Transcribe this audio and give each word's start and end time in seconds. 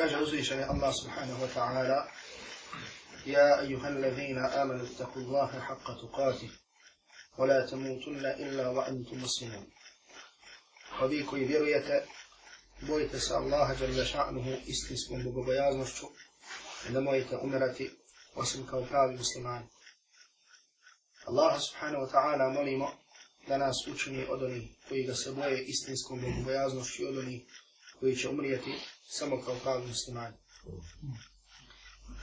كاجا 0.00 0.18
وزيشني 0.18 0.70
الله 0.70 0.92
سبحانه 0.92 1.42
وتعالى. 1.42 2.08
يا 3.26 3.60
أيها 3.60 3.88
الذين 3.88 4.38
آمنوا 4.38 4.86
اتقوا 4.86 5.22
الله 5.22 5.60
حق 5.60 5.86
تقاته 6.02 6.50
ولا 7.38 7.66
تموتن 7.66 8.26
إلا 8.26 8.68
وأنتم 8.68 9.22
مسلمون. 9.22 9.66
وبيكو 11.02 11.36
يبيرية 11.36 12.04
بويت 12.82 13.30
الله 13.30 13.74
جل 13.74 14.06
شأنه 14.06 14.60
استسلم 14.70 15.22
ببيازمشو 15.34 16.08
عندما 16.86 17.16
يتأمرتي 17.16 17.90
وسم 18.36 18.66
كوكاب 18.66 19.10
المسلمين 19.10 19.68
الله 21.28 21.58
سبحانه 21.58 21.98
وتعالى 21.98 22.50
مليم 22.50 22.88
da 23.48 23.56
nas 23.58 23.76
učini 23.92 24.26
odoni 24.28 24.76
koji 24.88 25.02
ga 25.02 25.14
se 25.14 25.32
boje 25.32 25.64
koji 28.00 28.16
će 28.16 28.28
umrijeti 28.28 28.74
samo 29.08 29.42
kao 29.44 29.54
pravi 29.62 29.86
muslimani. 29.86 30.36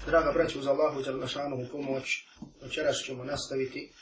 Draga 0.06 0.32
braću, 0.32 0.60
uz 0.60 0.68
Allahu 0.68 1.02
Đalmašanuhu 1.02 1.72
pomoć, 1.72 2.28
večeras 2.62 2.98
ćemo 3.06 3.24
nastaviti 3.24 3.94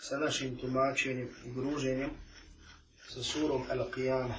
sa 0.00 0.18
našim 0.18 0.56
tumačenjem 0.56 1.28
i 1.44 1.52
gruženjem 1.52 2.10
sa 3.08 3.22
surom 3.22 3.62
Al-Qiyama, 3.70 4.34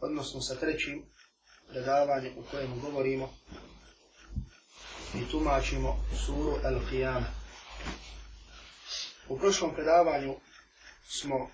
odnosno 0.00 0.40
sa 0.40 0.54
trećim 0.54 1.02
predavanjem 1.68 2.38
u 2.38 2.42
kojem 2.50 2.80
govorimo 2.80 3.34
i 5.14 5.30
tumačimo 5.30 6.04
suru 6.26 6.58
Al-Qiyama. 6.64 7.24
U 9.28 9.38
prošlom 9.38 9.74
predavanju 9.74 10.34
smo 11.08 11.50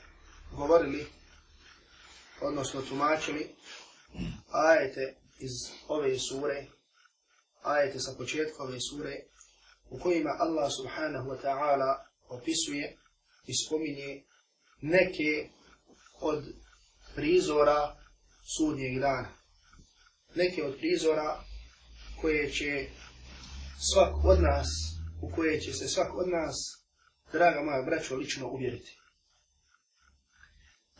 govorili, 0.53 1.07
odnosno 2.41 2.83
tumačili 2.83 3.55
ajete 4.51 5.17
iz 5.39 5.53
ove 5.89 6.19
sure, 6.19 6.67
ajete 7.63 8.01
sa 8.01 8.15
početka 8.19 8.63
ove 8.63 8.79
sure, 8.81 9.23
u 9.91 9.99
kojima 9.99 10.37
Allah 10.39 10.73
subhanahu 10.77 11.31
wa 11.31 11.43
ta'ala 11.43 11.95
opisuje 12.29 12.97
i 13.47 13.53
spominje 13.67 14.25
neke 14.81 15.49
od 16.21 16.45
prizora 17.15 17.97
sudnjeg 18.57 19.01
dana. 19.01 19.29
Neke 20.35 20.65
od 20.65 20.77
prizora 20.79 21.45
koje 22.21 22.51
će 22.51 22.89
svak 23.93 24.25
od 24.25 24.43
nas, 24.43 24.69
u 25.23 25.31
koje 25.35 25.61
će 25.61 25.73
se 25.73 25.89
svak 25.89 26.15
od 26.15 26.29
nas, 26.29 26.57
draga 27.33 27.63
moja 27.63 27.83
braćo, 27.83 28.17
lično 28.17 28.49
uvjeriti. 28.49 28.99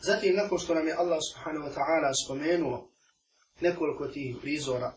Zatim, 0.02 0.36
nakon 0.36 0.58
što 0.58 0.74
nam 0.74 0.86
je 0.86 0.94
Allah 0.94 1.18
subhanahu 1.32 1.66
wa 1.66 1.74
ta'ala 1.74 2.10
spomenuo 2.24 2.88
nekoliko 3.60 4.08
tih 4.08 4.36
prizora, 4.42 4.92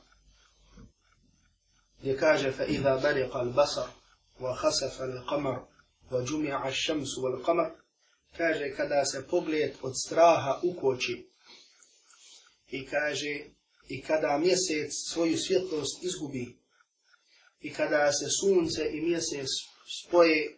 gdje 1.99 2.17
kaže 2.17 2.51
فَإِذَا 2.51 3.01
بَرِقَ 3.01 3.35
الْبَصَرُ 3.35 3.89
وَخَسَفَ 4.39 5.01
الْقَمَرُ 5.01 5.57
وَجُمِعَ 6.11 6.67
الشَّمْسُ 6.67 7.17
وَالْقَمَرُ 7.17 7.71
kaže 8.37 8.75
kada 8.77 9.05
se 9.05 9.27
pogled 9.27 9.73
od 9.81 9.93
straha 10.05 10.59
ukoči 10.63 11.27
i 12.67 12.85
kaže 12.85 13.39
i 13.89 14.01
kada 14.01 14.37
mjesec 14.37 14.91
svoju 15.09 15.37
svjetlost 15.37 16.03
izgubi 16.03 16.57
i 17.61 17.73
kada 17.73 18.11
se 18.11 18.25
sunce 18.41 18.89
i 18.93 19.01
mjesec 19.01 19.47
spoje 20.01 20.57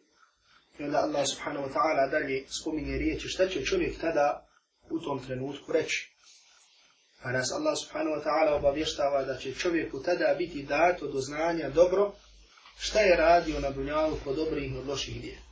i 0.78 0.84
onda 0.84 0.98
Allah 0.98 1.24
subhanahu 1.26 1.66
wa 1.66 1.72
ta'ala 1.72 2.10
dalje 2.10 2.44
spominje 2.48 2.98
riječi 2.98 3.28
šta 3.28 3.48
će 3.48 3.64
čovjek 3.64 4.00
tada 4.00 4.46
u 4.90 4.98
tom 5.00 5.24
trenutku 5.26 5.72
reći 5.72 6.12
Pa 7.22 7.30
nas 7.32 7.52
Allah 7.52 7.74
subhanahu 7.82 8.16
wa 8.16 8.24
ta'ala 8.24 8.56
obavještava 8.56 9.24
da 9.24 9.36
će 9.38 9.54
čovjeku 9.54 10.02
tada 10.02 10.34
biti 10.38 10.62
dato 10.62 11.06
do 11.06 11.20
znanja 11.20 11.68
dobro 11.68 12.12
šta 12.78 13.00
je 13.00 13.16
radio 13.16 13.60
na 13.60 13.70
dunjalu 13.70 14.16
po 14.24 14.34
dobrih 14.34 14.72
i 14.72 14.76
od 14.76 14.86
loših 14.86 15.22
djela. 15.22 15.42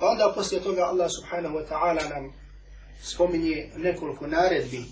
Pa 0.00 0.06
onda 0.06 0.32
poslije 0.34 0.62
toga 0.62 0.82
Allah 0.82 1.10
subhanahu 1.20 1.54
wa 1.58 1.68
ta'ala 1.68 2.08
nam 2.08 2.32
spominje 3.02 3.72
nekoliko 3.76 4.26
naredbi 4.26 4.84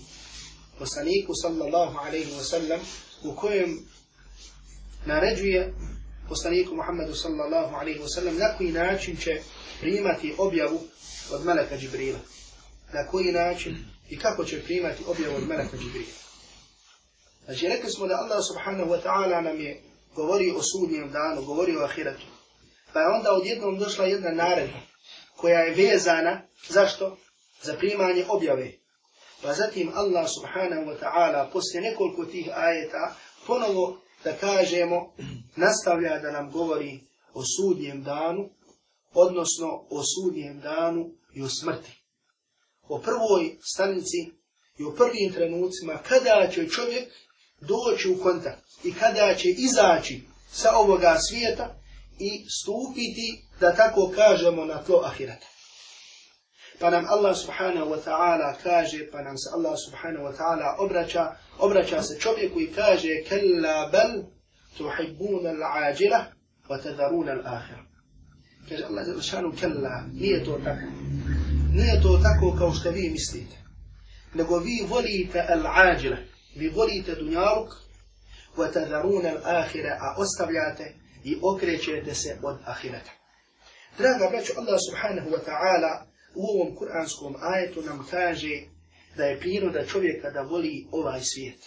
poslaniku 0.79 1.33
sallallahu 1.41 1.97
alaihi 1.97 2.31
wa 2.31 2.43
sallam 2.43 2.79
u 3.23 3.35
kojem 3.35 3.79
naređuje 5.05 5.73
poslaniku 6.29 6.75
Muhammedu 6.75 7.15
sallallahu 7.15 7.75
alaihi 7.75 7.99
wasallam 7.99 8.39
na 8.39 8.57
koji 8.57 8.71
način 8.71 9.17
će 9.17 9.41
primati 9.79 10.35
objavu 10.37 10.79
od 11.31 11.45
Meleka 11.45 11.77
Džibrila. 11.77 12.19
Na 12.93 13.07
koji 13.07 13.31
način 13.31 13.77
i 14.09 14.19
kako 14.19 14.45
će 14.45 14.63
primati 14.63 15.03
objavu 15.07 15.35
od 15.35 15.47
Meleka 15.47 15.77
Džibrila. 15.77 16.13
Znači, 17.45 17.67
rekli 17.67 17.89
smo 17.91 18.07
da 18.07 18.15
Allah 18.15 18.39
subhanahu 18.47 18.91
wa 18.91 19.01
ta'ala 19.03 19.41
nam 19.41 19.59
je 19.59 19.81
govori 20.15 20.51
o 20.51 20.61
sudnjem 20.63 21.11
danu, 21.11 21.41
govori 21.41 21.77
o 21.77 21.83
ahiretu. 21.83 22.25
Pa 22.93 22.99
je 22.99 23.07
onda 23.07 23.31
odjednom 23.31 23.79
došla 23.79 24.05
jedna 24.05 24.31
naredba 24.31 24.77
koja 25.35 25.59
je 25.59 25.75
vezana, 25.75 26.41
zašto? 26.69 27.17
Za 27.61 27.73
primanje 27.73 28.25
objave. 28.29 28.71
Pa 29.41 29.53
zatim 29.53 29.91
Allah 29.95 30.27
subhanahu 30.29 30.81
wa 30.91 30.97
ta'ala 30.99 31.51
poslije 31.53 31.81
nekoliko 31.81 32.25
tih 32.25 32.49
ajeta 32.53 33.15
ponovo 33.47 34.01
da 34.23 34.33
kažemo 34.37 35.13
nastavlja 35.55 36.19
da 36.19 36.31
nam 36.31 36.51
govori 36.51 36.99
o 37.33 37.41
sudnjem 37.57 38.03
danu, 38.03 38.49
odnosno 39.13 39.67
o 39.89 40.01
sudnjem 40.03 40.59
danu 40.59 41.11
i 41.33 41.41
o 41.41 41.49
smrti 41.49 41.99
o 42.89 42.99
prvoj 42.99 43.57
stanici 43.73 44.31
i 44.77 44.83
o 44.83 44.91
prvim 44.91 45.33
trenucima 45.33 45.97
kada 46.07 46.51
će 46.53 46.69
čovjek 46.69 47.07
doći 47.61 48.09
u 48.09 48.23
kontakt 48.23 48.63
i 48.83 48.93
kada 48.93 49.35
će 49.35 49.49
izaći 49.49 50.21
sa 50.51 50.69
ovoga 50.77 51.17
svijeta 51.29 51.75
i 52.19 52.45
stupiti, 52.61 53.43
da 53.59 53.75
tako 53.75 54.11
kažemo, 54.15 54.65
na 54.65 54.83
tlo 54.83 55.01
ahirata. 55.05 55.47
Pa 56.79 56.89
nam 56.89 57.05
Allah 57.09 57.35
subhanahu 57.35 57.91
wa 57.91 57.99
ta'ala 58.05 58.55
kaže, 58.63 59.11
pa 59.11 59.21
nam 59.21 59.37
se 59.37 59.49
Allah 59.53 59.75
subhanahu 59.85 60.25
wa 60.25 60.33
ta'ala 60.37 60.75
obraća, 60.79 61.35
obraća 61.59 62.01
se 62.01 62.19
čovjeku 62.19 62.59
i 62.59 62.71
kaže, 62.75 63.23
kella 63.29 63.89
bel 63.91 64.23
tuhibbuna 64.77 65.49
al-ađila 65.49 66.25
wa 66.69 66.83
tadharuna 66.83 67.31
al-ahira. 67.31 67.83
Kaže 68.69 68.83
Allah, 68.83 69.21
šanu 69.21 69.51
kella, 69.59 70.03
nije 70.13 70.45
to 70.45 70.59
tako 70.63 70.87
nije 71.73 72.01
to 72.01 72.19
tako 72.23 72.57
kao 72.57 72.73
što 72.73 72.89
vi 72.89 73.09
mislite. 73.09 73.55
Nego 74.33 74.57
vi 74.57 74.85
volite 74.89 75.45
al-ađile, 75.49 76.17
vi 76.55 76.69
volite 76.69 77.15
dunjaluk, 77.15 77.69
wa 78.57 78.73
tadharuna 78.73 79.29
al-ahire, 79.29 79.97
a 79.99 80.15
ostavljate 80.17 80.95
i 81.23 81.37
okrećete 81.41 82.15
se 82.15 82.37
od 82.43 82.57
ahireta. 82.65 83.11
Draga 83.97 84.29
braću, 84.29 84.53
Allah 84.57 84.79
subhanahu 84.89 85.29
wa 85.29 85.41
ta'ala 85.47 86.08
u 86.35 86.43
ovom 86.47 86.75
kuranskom 86.75 87.35
ajetu 87.41 87.81
nam 87.81 88.07
kaže 88.11 88.61
da 89.17 89.23
je 89.25 89.39
priroda 89.39 89.85
čovjeka 89.85 90.29
da 90.29 90.41
voli 90.41 90.87
ovaj 90.91 91.21
svijet. 91.21 91.59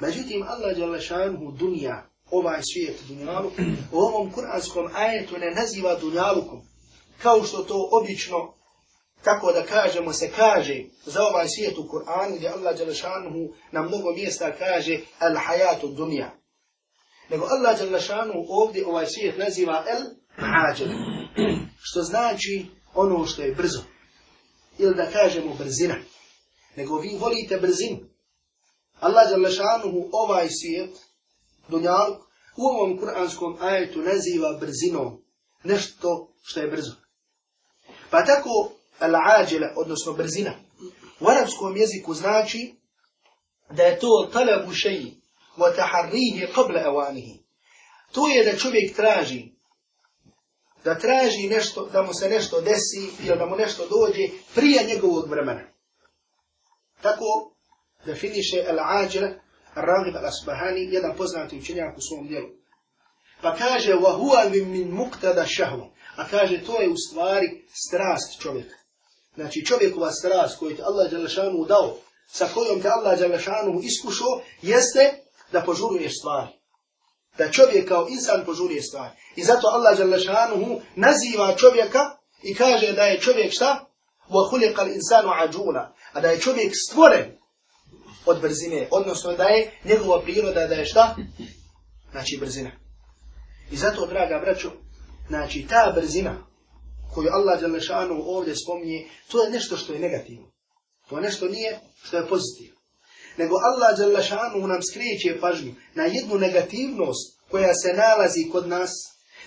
Međutim, 0.00 0.42
Allah 0.42 0.76
Đalešanhu 0.76 1.52
dunja, 1.58 2.02
ovaj 2.30 2.60
svijet 2.62 2.96
dunjaluk, 3.08 3.52
u 3.92 3.98
ovom 3.98 4.32
kuranskom 4.32 4.90
ajetu 4.94 5.38
ne 5.38 5.50
naziva 5.50 5.94
dunjalukom, 5.94 6.62
kao 7.22 7.44
što 7.44 7.62
to 7.62 7.88
obično 8.02 8.54
kako 9.22 9.52
da 9.52 9.62
kažemo 9.62 10.12
se 10.12 10.30
kaže 10.36 10.82
za 11.06 11.22
ovaj 11.22 11.48
svijet 11.48 11.78
u 11.78 11.82
Kur'anu 11.82 12.36
gdje 12.36 12.48
Allah 12.48 12.78
Đalešanhu 12.78 13.54
na 13.72 13.82
mnogo 13.82 14.12
mjesta 14.12 14.56
kaže 14.58 14.98
al 15.18 15.34
hayatu 15.34 15.94
dunja. 15.96 16.30
Nego 17.30 17.44
Allah 17.44 17.78
Đalešanhu 17.78 18.44
ovdje 18.48 18.86
ovaj 18.86 19.06
svijet 19.06 19.38
naziva 19.38 19.84
el 19.88 20.02
mađer, 20.38 20.88
Što 21.82 22.02
znači 22.02 22.66
ono 22.94 23.26
što 23.26 23.42
je 23.42 23.54
brzo. 23.54 23.82
Ili 24.78 24.94
da 24.94 25.10
kažemo 25.10 25.54
brzina. 25.54 25.94
Nego 26.76 26.98
vi 26.98 27.16
volite 27.20 27.56
brzinu. 27.56 27.98
Allah 29.00 29.30
Đalešanuhu 29.30 30.08
ovaj 30.12 30.48
svijet 30.50 30.90
dunjalk, 31.68 32.18
u 32.56 32.62
ovom 32.62 32.98
kuranskom 32.98 33.56
ajetu 33.60 33.98
naziva 33.98 34.58
brzinom. 34.60 35.24
Nešto 35.62 36.34
što 36.42 36.60
je 36.60 36.70
brzo. 36.70 36.92
Pa 38.10 38.24
tako 38.24 38.72
al-ađele, 39.00 39.66
odnosno 39.76 40.12
brzina. 40.12 40.52
U 41.20 41.28
arabskom 41.28 41.76
jeziku 41.76 42.14
znači 42.14 42.74
da 43.70 43.82
je 43.82 43.98
to 43.98 44.30
talabu 44.32 44.72
šeji, 44.72 45.20
wa 45.56 45.76
taharrihi 45.76 46.46
qabla 46.54 46.84
awanihi. 46.86 47.38
To 48.12 48.28
je 48.28 48.44
da 48.44 48.58
čovjek 48.58 48.96
traži, 48.96 49.53
da 50.84 50.98
traži 50.98 51.48
nešto, 51.48 51.88
da 51.92 52.02
mu 52.02 52.14
se 52.14 52.28
nešto 52.28 52.60
desi, 52.60 53.26
ili 53.26 53.38
da 53.38 53.46
mu 53.46 53.56
nešto 53.56 53.82
dođe 53.88 54.28
prije 54.54 54.84
njegovog 54.84 55.30
vremena. 55.30 55.62
Tako 57.02 57.54
definiše 58.06 58.64
al-ađile, 58.68 59.44
Al-Ragib 59.74 60.16
al-Asbahani, 60.16 60.92
jedan 60.92 61.16
poznati 61.16 61.58
učenjak 61.58 61.96
u 61.96 62.00
svom 62.00 62.28
dijelu. 62.28 62.48
Pa 63.42 63.56
kaže, 63.56 63.92
wa 63.92 64.12
huwa 64.18 64.66
min 64.66 64.90
muqtada 64.90 65.44
shahwa. 65.56 65.90
A 66.16 66.28
kaže, 66.30 66.64
to 66.66 66.80
je 66.80 66.88
u 66.88 66.96
stvari 67.08 67.64
strast 67.86 68.40
čovjeka. 68.42 68.76
Znači 69.34 69.66
čovjekova 69.66 70.12
strast 70.12 70.58
koju 70.58 70.76
ti 70.76 70.82
Allah 70.82 71.10
Đalešanu 71.10 71.64
dao, 71.68 71.96
sa 72.28 72.48
kojom 72.54 72.82
te 72.82 72.88
Allah 72.88 73.18
Đalešanu 73.18 73.80
iskušao, 73.82 74.40
jeste 74.62 75.24
da 75.52 75.60
požuruješ 75.60 76.12
stvari 76.20 76.63
Da 77.37 77.51
čovjek 77.51 77.87
kao 77.87 78.07
insan 78.09 78.45
požuruje 78.45 78.81
stvari. 78.81 79.15
I 79.35 79.43
zato 79.43 79.67
Allah 79.67 79.97
Đalešanuhu 79.97 80.81
naziva 80.95 81.55
čovjeka 81.55 81.99
i 82.43 82.55
kaže 82.55 82.91
da 82.93 83.03
je 83.03 83.19
čovjek 83.19 83.51
šta? 83.51 83.85
وَهُلِقَ 84.29 84.75
الْإِنسَانُ 84.75 85.25
عَجُولًا 85.25 85.93
A 86.13 86.21
da 86.21 86.31
je 86.31 86.39
čovjek 86.39 86.71
stvoren 86.89 87.37
od 88.25 88.41
brzine. 88.41 88.87
Odnosno 88.91 89.33
da 89.33 89.43
je 89.43 89.71
njegova 89.83 90.21
priroda 90.21 90.67
da 90.67 90.75
je 90.75 90.85
šta? 90.85 91.15
Znači 92.11 92.37
brzina. 92.39 92.71
I 93.71 93.77
zato, 93.77 94.05
draga 94.05 94.39
braćo, 94.39 94.71
znači 95.27 95.67
ta 95.69 95.91
brzina 95.95 96.49
koju 97.13 97.29
Allah 97.31 97.61
Đalešanu 97.61 98.23
ovdje 98.25 98.55
spominje, 98.55 99.09
to 99.31 99.43
je 99.43 99.51
nešto 99.51 99.77
što 99.77 99.93
je 99.93 99.99
negativno. 99.99 100.51
To 101.09 101.15
je 101.15 101.21
nešto 101.21 101.45
nije 101.45 101.79
što 102.03 102.17
je 102.17 102.27
pozitivno. 102.27 102.79
Nego 103.36 103.56
Allah 103.56 103.98
Đalešanu 103.98 104.66
nam 104.66 104.82
skreće 104.82 105.40
pažnju 105.40 105.74
na 105.94 106.04
jednu 106.04 106.38
negativnost 106.38 107.38
koja 107.50 107.74
se 107.74 107.92
nalazi 107.92 108.48
kod 108.52 108.68
nas, 108.68 108.90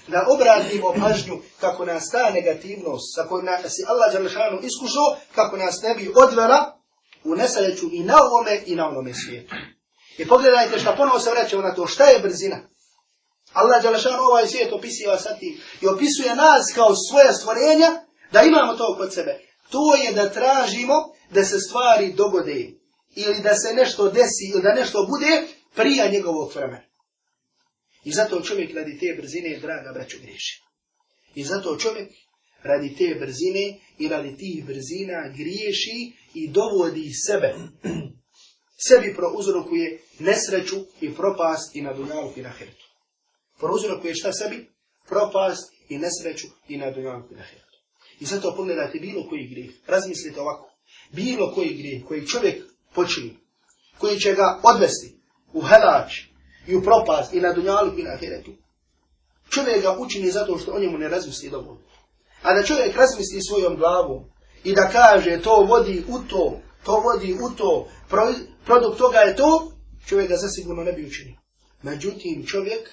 da 0.07 0.25
obratimo 0.30 0.94
pažnju 1.01 1.38
kako 1.60 1.86
nas 1.86 2.10
ta 2.12 2.30
negativnost, 2.30 3.16
sa 3.16 3.28
kojom 3.30 3.45
nas 3.45 3.80
je 3.80 3.86
Allah 3.88 4.13
Đalešanu 4.13 4.60
iskušao, 4.63 5.18
kako 5.36 5.57
nas 5.57 5.81
ne 5.81 5.95
bi 5.95 6.12
odvela 6.16 6.80
u 7.24 7.36
nesreću 7.36 7.89
i 7.92 8.04
na 8.04 8.16
ovome 8.24 8.62
i 8.66 8.75
na 8.75 8.89
onome 8.89 9.13
svijetu. 9.13 9.56
I 10.18 10.28
pogledajte 10.28 10.80
što 10.80 10.95
ponovo 10.95 11.19
se 11.19 11.31
vraćamo 11.31 11.62
na 11.62 11.75
to, 11.75 11.88
šta 11.88 12.06
je 12.06 12.19
brzina? 12.19 12.57
Allah 13.54 13.84
Đalešanu 13.84 14.24
ovaj 14.24 14.48
svijet 14.48 14.74
opisiva 14.74 15.18
sa 15.18 15.36
tim 15.39 15.60
i 15.81 15.88
opisuje 15.88 16.36
nas 16.36 16.74
kao 16.75 16.95
svoje 17.10 17.34
stvorenja 17.34 17.89
da 18.31 18.42
imamo 18.42 18.74
to 18.74 18.95
kod 18.98 19.13
sebe. 19.13 19.39
To 19.69 19.95
je 19.95 20.13
da 20.13 20.30
tražimo 20.30 20.94
da 21.30 21.44
se 21.44 21.60
stvari 21.60 22.13
dogode 22.13 22.68
ili 23.15 23.42
da 23.42 23.54
se 23.56 23.74
nešto 23.74 24.12
desi 24.12 24.45
ili 24.54 24.62
da 24.62 24.74
nešto 24.74 25.07
bude 25.09 25.48
prija 25.75 26.12
njegovog 26.12 26.51
vremena. 26.56 26.88
I 28.04 28.12
zato 28.12 28.42
čovjek 28.42 28.75
radi 28.75 29.00
te 29.00 29.21
brzine, 29.21 29.59
draga 29.59 29.92
braću, 29.94 30.18
griješi. 30.21 30.63
I 31.36 31.44
zato 31.44 31.77
čovjek 31.77 32.09
radi 32.63 32.95
te 32.98 33.15
brzine 33.19 33.80
i 34.00 34.07
radi 34.07 34.38
tih 34.38 34.65
brzina 34.65 35.33
griješi 35.38 36.13
i 36.33 36.48
dovodi 36.48 37.12
sebe. 37.27 37.56
Sebi 38.88 39.15
prouzrokuje 39.15 40.01
nesreću 40.19 40.75
i 41.01 41.13
propast 41.13 41.75
i 41.75 41.81
na 41.81 41.94
dunjalu 41.94 42.33
i 42.36 42.42
na 42.42 42.50
hertu 42.50 42.88
prouzrokuje 43.60 44.15
šta 44.15 44.33
sebi? 44.33 44.69
Propast 45.07 45.74
i 45.89 45.98
nesreću 45.98 46.48
i 46.68 46.77
na 46.77 46.92
dunjalu 46.92 47.24
i 47.31 47.36
na 47.36 47.44
hiratu. 47.44 47.77
I 48.19 48.25
zato 48.25 48.56
pogledajte 48.56 49.00
bilo 49.00 49.30
koji 49.30 49.48
grijeh. 49.48 49.71
Razmislite 49.88 50.42
ovako. 50.42 50.69
Bilo 51.12 51.51
koji 51.56 51.77
grijeh 51.77 52.03
koji 52.07 52.27
čovjek 52.27 52.63
počini, 52.94 53.39
koji 53.98 54.19
će 54.19 54.34
ga 54.34 54.60
odvesti 54.63 55.19
u 55.54 55.62
helač 55.62 56.13
i 56.68 56.75
u 56.75 56.84
propast 56.84 57.34
i 57.34 57.42
na 57.42 57.54
dunjalu 57.54 58.00
i 58.00 58.04
na 58.04 58.18
hiratu. 58.18 58.51
Čovjek 59.50 59.81
ga 59.81 59.98
učini 60.00 60.31
zato 60.31 60.57
što 60.57 60.72
o 60.72 60.80
njemu 60.80 60.98
ne 60.98 61.10
razmisli 61.10 61.50
dovoljno. 61.50 61.81
A 62.42 62.54
da 62.54 62.63
čovjek 62.63 62.95
razmisli 62.95 63.42
svojom 63.42 63.75
glavom 63.75 64.24
i 64.63 64.74
da 64.74 64.89
kaže 64.92 65.42
to 65.42 65.56
vodi 65.56 66.04
u 66.07 66.19
to, 66.19 66.62
to 66.84 67.00
vodi 67.00 67.34
u 67.34 67.50
to, 67.57 67.89
produkt 68.66 68.98
toga 68.98 69.18
je 69.18 69.36
to, 69.36 69.72
čovjek 70.07 70.30
ga 70.30 70.36
zasigurno 70.36 70.84
ne 70.84 70.94
bi 70.94 71.06
učinio. 71.06 71.38
Međutim, 71.81 72.45
čovjek 72.45 72.89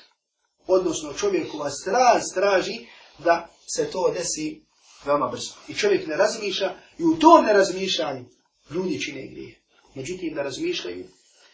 odnosno 0.66 1.12
čovjekova 1.12 1.70
strast 1.70 2.34
traži 2.34 2.86
da 3.18 3.48
se 3.74 3.90
to 3.90 4.12
desi 4.16 4.64
veoma 5.06 5.28
brzo. 5.28 5.54
I 5.68 5.74
čovjek 5.74 6.06
ne 6.06 6.16
razmišlja 6.16 6.74
i 6.98 7.04
u 7.04 7.16
tom 7.16 7.44
nerazmišljanju 7.44 8.24
ljudi 8.70 9.00
čine 9.00 9.26
grije 9.26 9.63
Međutim, 9.95 10.35
da 10.35 10.43
razmišljaju 10.43 11.05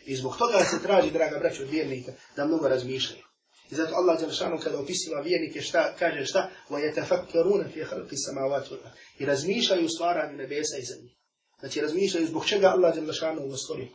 i 0.06 0.16
zbog 0.16 0.38
toga 0.38 0.64
se 0.64 0.82
traži, 0.84 1.12
draga 1.12 1.40
braća 1.40 1.64
od 1.64 1.70
vjernika, 1.70 2.12
da 2.36 2.46
mnogo 2.46 2.68
razmišljaju. 2.68 3.24
I 3.72 3.76
zato 3.76 3.96
Allah 3.96 4.20
Đelšanu 4.20 4.60
kada 4.64 4.80
opisiva 4.80 5.22
vjernike 5.22 5.62
šta, 5.62 5.94
kaže 6.00 6.26
šta 6.26 6.50
وَيَتَفَكَّرُونَ 6.70 7.64
فِي 7.74 7.86
خَلْقِ 7.86 8.10
سَمَاوَاتُ 8.28 8.78
I 9.20 9.26
razmišljaju 9.26 9.90
stvaranju 9.90 10.38
nebesa 10.38 10.78
i 10.78 10.86
zemlje. 10.86 11.12
Znači 11.60 11.82
razmišljaju 11.82 12.28
zbog 12.28 12.46
čega 12.46 12.68
Allah 12.68 12.96
Đelšanu 12.96 13.42
u 13.42 13.58
stvorio. 13.58 13.88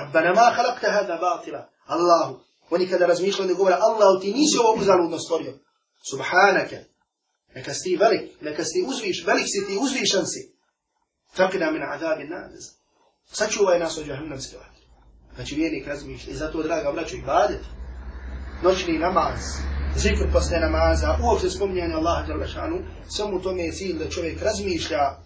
رَبَّنَا 0.00 0.34
مَا 0.34 0.48
خَلَقْتَ 0.56 0.84
هَذَا 0.84 1.20
بَاطِلًا 1.20 1.62
Allahu, 1.86 2.40
Oni 2.70 2.88
kada 2.88 3.06
razmišljaju 3.06 3.48
da 3.48 3.54
govore 3.54 3.76
Allah 3.80 4.22
ti 4.22 4.32
nisi 4.32 4.58
ovo 4.58 4.80
uzaludno 4.80 5.18
stvorio. 5.18 5.58
Subhanaka. 6.10 6.76
Neka 7.54 7.74
si 7.74 7.82
ti 7.84 7.96
velik, 7.96 8.40
neka 8.40 8.64
si 8.64 8.72
ti 8.72 8.86
uzviš, 8.88 9.24
velik 9.26 9.46
si 9.46 9.66
ti, 9.66 9.78
uzvišan 9.80 10.26
si. 10.26 10.42
Fakina 11.36 11.70
min 11.70 11.82
azabi 11.82 12.24
naz. 12.24 12.64
Sačuvaj 13.25 13.79
nas 13.79 13.97
od 13.97 14.05
džahannamske 14.05 14.57
vatre. 14.57 14.85
Znači 15.35 15.55
vjernik 15.55 15.87
razmišlja. 15.87 16.31
I 16.31 16.35
zato, 16.35 16.63
draga 16.63 16.91
braćo, 16.91 17.15
ibadet, 17.15 17.61
noćni 18.63 18.99
namaz, 18.99 19.39
zikr 19.95 20.31
posle 20.33 20.59
namaza, 20.59 21.17
uopće 21.23 21.49
spominjanje 21.49 21.93
Allaha 21.93 22.25
dželle 22.27 22.47
šanu, 22.47 22.77
samo 23.09 23.39
tome 23.39 23.63
je 23.63 23.71
cilj 23.71 23.97
da 23.97 24.09
čovjek 24.09 24.41
razmišlja 24.41 25.17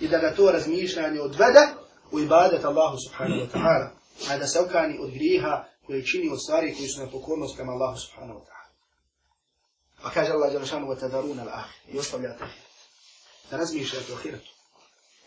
i 0.00 0.08
da 0.08 0.18
ga 0.18 0.34
to 0.34 0.50
razmišljanje 0.50 1.20
odvede 1.20 1.66
u 2.12 2.20
ibadet 2.20 2.64
Allahu 2.64 2.96
subhanahu 3.08 3.40
wa 3.40 3.48
ta'ala, 3.54 3.88
a 4.30 4.38
da 4.38 4.46
se 4.46 4.60
okani 4.60 4.98
od 5.00 5.10
grijeha 5.10 5.64
koje 5.86 6.06
čini 6.06 6.30
od 6.32 6.42
stvari 6.42 6.74
koji 6.76 6.88
su 6.88 7.00
nepokornost 7.00 7.56
prema 7.56 7.72
Allahu 7.72 7.98
subhanahu 7.98 8.38
wa 8.38 8.44
ta'ala. 8.44 8.58
Pa 10.02 10.10
kaže 10.10 10.32
Allah 10.32 10.52
Đelešanu 10.52 10.86
wa 10.86 11.00
tadaruna 11.00 11.42
al-ahir 11.42 11.94
i 11.94 11.98
ostavljate 11.98 12.44
da 13.50 13.56
razmišljate 13.56 14.12
o 14.12 14.16
hiratu. 14.16 14.50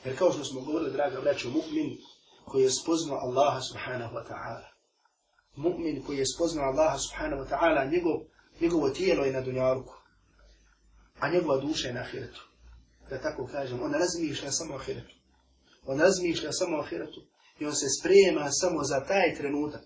Jer 0.06 0.18
kao 0.18 0.31
što 0.33 0.44
smo 0.44 0.62
govorili, 0.62 0.91
draga 0.91 1.21
braćo, 1.21 1.50
mu'min 1.50 1.97
koji 2.46 2.64
je 2.64 2.72
spoznao 2.72 3.18
Allaha 3.18 3.62
subhanahu 3.62 4.16
wa 4.16 4.24
ta'ala. 4.28 4.68
Mu'min 5.56 6.04
koji 6.06 6.18
je 6.18 6.26
spoznao 6.36 6.66
Allaha 6.66 6.98
subhanahu 6.98 7.44
wa 7.44 7.50
ta'ala, 7.50 7.92
njegov, 7.92 8.20
njegovo 8.62 8.90
tijelo 8.90 9.26
je 9.26 9.32
na 9.32 9.42
dunjalku, 9.42 9.94
a 11.20 11.30
njegova 11.30 11.58
duša 11.58 11.88
je 11.88 11.94
na 11.94 12.02
ahiretu. 12.02 12.48
Da 13.10 13.22
tako 13.22 13.48
kažem, 13.48 13.84
on 13.84 13.94
razmišlja 13.94 14.52
samo 14.52 14.74
o 14.74 14.78
ahiretu. 14.78 15.16
On 15.86 16.00
razmišlja 16.00 16.52
samo 16.52 16.78
o 16.78 16.82
ahiretu 16.82 17.22
i 17.60 17.66
on 17.66 17.76
se 17.76 17.86
sprema 18.00 18.52
samo 18.52 18.84
za 18.84 19.00
taj 19.00 19.36
trenutak 19.36 19.82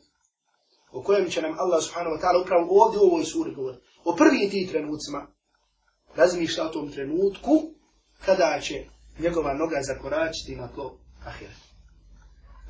o 0.92 1.02
kojem 1.04 1.30
će 1.30 1.42
nam 1.42 1.60
Allah 1.60 1.84
subhanahu 1.84 2.16
wa 2.16 2.22
ta'ala 2.22 2.42
upravo 2.42 2.84
ovdje 2.84 3.00
u 3.00 3.04
ovoj 3.04 3.26
suri 3.26 3.56
govoriti. 3.56 3.84
O 4.04 4.16
prvim 4.16 4.50
ti 4.50 4.68
trenucima 4.72 5.28
razmišlja 6.16 6.64
o 6.64 6.70
tom 6.70 6.92
trenutku 6.92 7.52
kada 8.26 8.60
će 8.62 8.86
njegova 9.20 9.54
noga 9.54 9.80
zakoračiti 9.82 10.56
na 10.56 10.68
tlo 10.68 10.98
ahiret. 11.26 11.65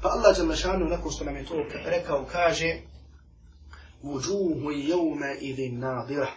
Pa 0.06 0.12
Allah 0.12 0.38
jalla 0.38 0.56
šanu 0.56 0.86
nakon 0.86 1.12
što 1.12 1.24
nam 1.26 1.36
je 1.36 1.46
to 1.46 1.66
rekao 1.86 2.26
kaže 2.32 2.82
Vujuhu 4.02 4.72
jevme 4.72 5.38
idin 5.42 5.80
nadira 5.80 6.28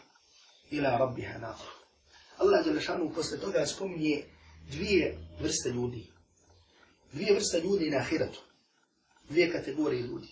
ila 0.71 0.99
rabbiha 0.99 1.39
nadira. 1.39 1.75
Allah 2.39 2.67
jalla 2.67 2.81
šanu 2.81 3.13
posle 3.15 3.39
toga 3.41 3.67
spominje 3.67 4.25
dvije 4.71 5.19
vrste 5.41 5.69
ljudi. 5.69 6.07
Dvije 7.13 7.35
vrste 7.35 7.61
ljudi 7.61 7.91
na 7.91 7.99
ahiretu. 7.99 8.41
Dvije 9.29 9.53
kategorije 9.53 10.03
ljudi. 10.03 10.29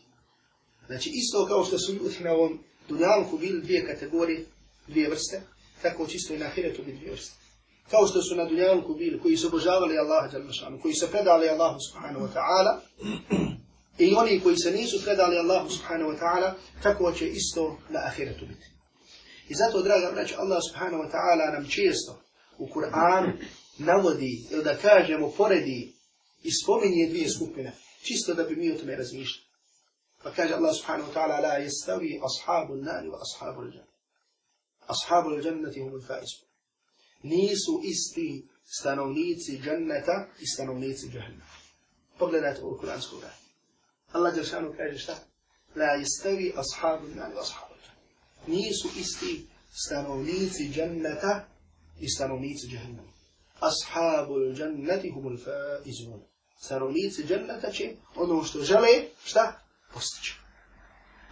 Znači 0.86 1.10
isto 1.14 1.46
kao 1.46 1.64
što 1.64 1.78
su 1.78 1.92
ljudi 1.92 2.16
na 2.20 2.32
ovom 2.32 2.58
dunjalku 2.88 3.38
bili 3.38 3.62
dvije 3.62 3.86
kategorije, 3.86 4.46
dvije 4.86 5.10
vrste, 5.10 5.42
tako 5.82 6.06
čisto 6.06 6.34
i 6.34 6.38
na 6.38 6.46
ahiretu 6.46 6.82
bi 6.82 6.92
dvije 6.92 7.12
vrste. 7.12 7.45
Kao 7.90 8.06
što 8.06 8.22
su 8.22 8.36
na 8.36 8.44
dunjalku 8.44 8.94
bili 8.94 9.20
koji 9.20 9.36
su 9.36 9.46
obožavali 9.46 9.98
Allaha 9.98 10.28
džalmašanu, 10.32 10.80
koji 10.82 10.94
su 10.94 11.06
predali 11.10 11.48
Allahu 11.48 11.78
subhanahu 11.90 12.26
wa 12.26 12.32
ta'ala, 12.36 12.80
i 13.98 14.14
oni 14.14 14.40
koji 14.40 14.56
se 14.56 14.70
nisu 14.70 15.04
predali 15.04 15.38
Allahu 15.38 15.70
subhanahu 15.70 16.10
wa 16.10 16.18
ta'ala, 16.18 16.52
tako 16.82 17.12
će 17.12 17.28
isto 17.28 17.78
na 17.88 18.00
ahiretu 18.06 18.46
biti. 18.46 18.66
I 19.48 19.54
zato, 19.54 19.82
draga 19.82 20.10
braća, 20.14 20.34
Allah 20.38 20.58
subhanahu 20.70 21.02
wa 21.02 21.10
ta'ala 21.10 21.52
nam 21.52 21.68
često 21.68 22.22
u 22.58 22.66
Kur'anu 22.66 23.32
navodi, 23.78 24.46
ili 24.50 24.64
da 24.64 24.76
kažemo, 24.76 25.32
poredi 25.36 25.92
i 26.42 26.50
spominje 26.62 27.08
dvije 27.08 27.28
skupine, 27.30 27.72
čisto 28.02 28.34
da 28.34 28.42
bi 28.42 28.56
mi 28.56 28.72
o 28.72 28.78
tome 28.78 28.96
razmišljali. 28.96 29.46
فكان 30.26 30.52
الله 30.52 30.72
سبحانه 30.72 31.08
وتعالى 31.08 31.42
لا 31.42 31.58
يستوي 31.58 32.20
أصحاب 32.20 32.72
النار 32.72 33.08
وأصحاب 33.08 33.60
الجنة 33.60 33.86
أصحاب 34.88 35.26
الجنة 35.26 35.72
هم 35.76 35.94
الفائزون 35.94 36.45
نيسو 37.24 37.82
إستي 37.84 38.44
stanovnici 38.66 39.60
dženneta 39.62 40.26
i 40.40 40.46
stanovnici 40.46 41.08
džahennema. 41.08 41.44
Pogledajte 42.18 42.62
ovo 42.62 42.78
kuransku 42.78 43.20
rad. 43.20 43.38
Allah 44.12 44.34
Đeršanu 44.34 44.74
kaže 44.76 44.98
šta? 44.98 45.14
La 45.76 45.84
jestavi 45.84 46.52
ashabu 46.56 47.06
nani 47.14 47.34
ashabu 47.40 47.74
Nisu 48.46 48.88
isti 48.98 49.46
stanovnici 49.86 50.70
dženneta 50.74 51.48
i 52.00 52.08
stanovnici 52.08 52.66
džahennema. 52.66 53.12
Ashabu 53.60 54.34
dženneti 54.54 55.10
humul 55.10 55.38
faizun. 55.44 56.20
Stanovnici 56.60 57.24
dženneta 57.26 57.70
će 57.70 57.96
ono 58.14 58.44
što 58.44 58.64
žele, 58.64 59.04
šta? 59.24 59.60
postići. 59.94 60.45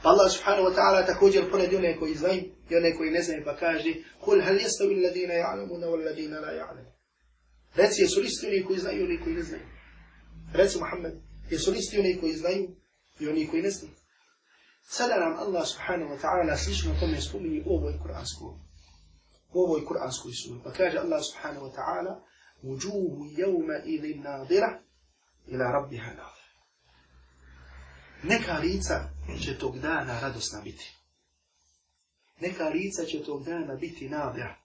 Pa 0.04 0.11
Allah 0.12 0.28
subhanahu 0.28 0.68
wa 0.68 0.75
ta'ala 0.76 1.06
također 1.06 1.50
ponedi 1.50 1.76
one 1.76 1.96
koji 1.96 2.14
znaju 2.14 2.42
i 2.70 2.76
one 2.76 2.96
koji 2.96 3.11
ne 3.11 3.23
znaju 3.23 3.42
pa 3.44 3.56
kaže 3.56 3.94
Kul 4.20 4.42
hal 4.42 4.56
jestavi 4.56 5.00
ladina 5.04 5.34
ja'lamuna 5.34 5.87
wal 5.87 6.04
ladina 6.04 6.40
la 6.40 6.52
ja'lamu. 6.52 6.92
Reci 7.75 8.02
jesu 8.02 8.20
listi 8.20 8.46
oni 8.46 8.64
koji 8.64 8.78
znaju 8.78 9.00
i 9.00 9.04
oni 9.04 9.20
koji 9.20 9.34
ne 9.34 9.42
znaju. 9.42 9.62
Reci 10.52 10.78
Muhammed, 10.78 11.14
jesu 11.50 11.70
listi 11.70 11.99
oni 11.99 12.20
koji 12.20 12.32
znaju 12.32 12.68
i 13.20 13.28
oni 13.28 13.46
koji 13.49 13.62
ne 13.62 13.70
znaju. 13.70 13.94
Sada 14.88 15.16
nam 15.16 15.38
Allah 15.38 15.66
subhanahu 15.66 16.11
wa 16.14 16.20
ta'ala 16.20 16.56
slično 16.56 16.94
tome 17.00 17.20
spominje 17.20 17.62
u 17.66 17.76
ovoj 17.76 17.99
kuranskoj 18.02 18.64
u 19.54 19.61
ovoj 19.64 19.84
kuranskoj 19.84 20.32
suri. 20.32 20.61
Pa 20.64 20.70
kaže 20.73 20.99
Allah 20.99 21.20
subhanahu 21.23 21.66
wa 21.66 21.73
ta'ala 21.78 22.20
Uđuhu 22.62 23.25
jevme 23.37 23.82
ili 23.84 24.14
nadira 24.14 24.80
ila 25.46 25.64
rabbiha 25.73 26.11
nadira. 26.11 26.34
Neka 28.26 28.59
lica 28.59 29.09
će 29.45 29.59
tog 29.59 29.78
dana 29.78 30.21
radosna 30.21 30.61
biti. 30.61 30.95
Neka 32.40 32.69
lica 32.69 33.04
će 33.04 33.25
tog 33.25 33.45
dana 33.45 33.75
biti 33.75 34.09
nadira. 34.09 34.57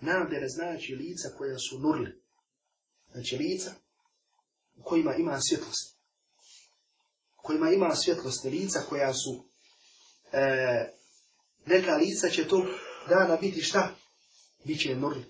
Nadira 0.00 0.48
znači 0.48 0.94
lica 0.94 1.28
koja 1.38 1.58
su 1.58 1.78
nurli. 1.78 2.22
Znači 3.12 3.36
lica 3.36 3.74
u 4.76 4.82
kojima 4.82 5.14
ima 5.14 5.40
svjetlost. 5.40 5.96
U 7.38 7.42
kojima 7.42 7.70
ima 7.70 7.94
svjetlost. 7.94 8.44
Lica 8.44 8.80
koja 8.88 9.14
su 9.14 9.44
e, 10.32 10.92
neka 11.66 11.96
lica 11.96 12.28
će 12.28 12.48
tog 12.48 12.64
dana 13.08 13.36
biti 13.36 13.62
šta? 13.62 13.94
Biće 14.64 14.96
nurli. 14.96 15.24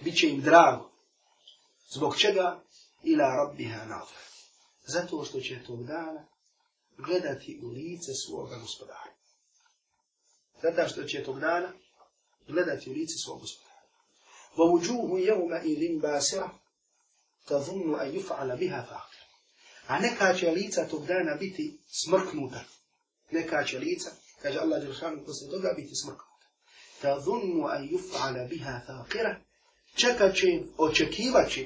Biće 0.00 0.28
im 0.28 0.40
drago. 0.40 0.90
Zbog 1.94 2.16
čega? 2.16 2.62
Ila 3.02 3.36
rabbiha 3.36 3.78
nadra. 3.78 4.22
Zato 4.86 5.24
što 5.24 5.40
će 5.40 5.64
tog 5.64 5.84
dana 5.84 6.31
gledati 6.97 7.59
u 7.63 7.67
lice 7.67 8.13
svoga 8.13 8.57
gospodara. 8.57 9.11
Zato 10.63 10.89
što 10.89 11.03
će 11.03 11.23
tog 11.23 11.39
dana 11.39 11.73
gledati 12.47 12.89
u 12.89 12.93
lice 12.93 13.17
svoga 13.17 13.41
gospodara. 13.41 13.67
ووجوه 14.57 15.19
يومئذ 15.19 16.01
باسرة 16.01 16.59
تظن 17.47 17.99
أن 17.99 18.15
يفعل 18.15 18.57
بها 18.57 18.81
فاقر 18.81 19.17
a 19.87 19.99
neka 19.99 20.33
će 20.33 20.51
lica 20.51 20.87
tog 20.87 21.05
dana 21.05 21.35
biti 21.35 21.77
smrknuta. 21.87 22.63
Neka 23.31 23.63
će 23.63 23.79
lica, 23.79 24.09
kaže 24.41 24.59
Allah 24.59 24.81
Đelšanu, 24.81 25.25
posle 25.25 25.49
toga 25.51 25.73
biti 25.75 25.95
smrknuta. 25.95 26.47
Ta 27.01 27.19
dhunnu 27.19 27.67
an 27.67 27.89
yuf'ala 27.89 28.49
biha 28.49 28.81
faqira, 28.87 29.35
čekat 29.95 30.35
će, 30.35 30.47
očekivat 30.77 31.51
će 31.51 31.65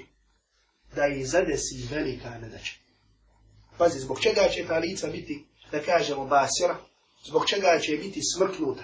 da 0.96 1.08
ih 1.08 1.28
zadesi 1.30 1.88
velika 1.92 2.30
nedaća. 2.30 2.74
Pazi, 3.79 3.99
zbog 4.01 4.21
čega 4.21 4.49
će 4.49 4.67
ta 4.67 4.79
lica 4.79 5.07
biti, 5.07 5.45
da 5.73 5.83
kažemo, 5.83 6.27
basira, 6.27 6.77
zbog 7.27 7.49
čega 7.49 7.79
će 7.81 7.97
biti 7.97 8.21
smrknuta. 8.35 8.83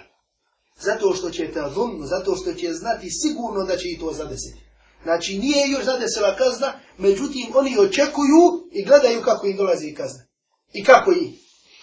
Zato 0.80 1.14
što 1.14 1.30
će 1.30 1.52
ta 1.52 1.68
dhunnu, 1.68 2.06
zato 2.06 2.36
što 2.36 2.54
će 2.54 2.72
znati 2.72 3.10
sigurno 3.10 3.64
da 3.64 3.76
će 3.76 3.88
i 3.88 3.98
to 3.98 4.12
zadesiti. 4.12 4.60
Znači, 5.02 5.38
nije 5.38 5.70
još 5.70 5.84
zadesila 5.84 6.36
kazna, 6.36 6.72
međutim, 6.98 7.52
oni 7.54 7.78
očekuju 7.78 8.42
i 8.72 8.84
gledaju 8.84 9.22
kako 9.22 9.46
im 9.46 9.56
dolazi 9.56 9.88
i 9.88 9.94
kazna. 9.94 10.24
I 10.72 10.84
kako 10.84 11.12
ih 11.12 11.30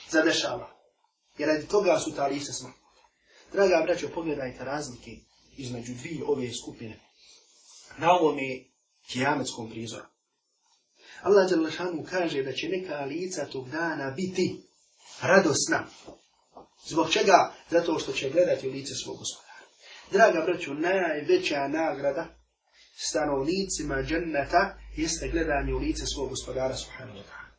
zadešava. 0.09 0.75
Jer 1.37 1.49
radi 1.49 1.67
toga 1.67 1.99
su 1.99 2.15
ta 2.15 2.27
lica 2.27 2.53
smrtna. 2.53 2.79
Draga 3.53 3.81
braćo, 3.85 4.09
pogledajte 4.15 4.63
razlike 4.63 5.11
između 5.57 5.93
dvije 5.93 6.23
ove 6.27 6.53
skupine. 6.53 6.99
Na 7.97 8.11
ovome 8.11 8.63
kijametskom 9.07 9.69
prizoru. 9.69 10.05
Allah 11.21 11.49
Đalešanu 11.49 12.03
kaže 12.09 12.43
da 12.43 12.53
će 12.53 12.67
neka 12.69 13.05
lica 13.05 13.45
tog 13.45 13.69
dana 13.69 14.11
biti 14.11 14.61
radosna. 15.21 15.85
Zbog 16.89 17.11
čega? 17.11 17.53
Zato 17.69 17.99
što 17.99 18.11
će 18.11 18.29
gledati 18.29 18.69
u 18.69 18.71
lice 18.71 18.93
svog 19.03 19.17
gospodara. 19.17 19.49
Draga 20.11 20.41
braćo, 20.45 20.73
najveća 20.73 21.67
nagrada 21.67 22.27
stanovnicima 22.97 24.03
dženneta 24.03 24.77
jeste 24.95 25.27
gledanje 25.27 25.73
u 25.73 25.77
lice 25.77 26.05
svog 26.05 26.29
gospodara 26.29 26.75
subhanahu 26.75 27.17
wa 27.17 27.23
ta'ala. 27.23 27.49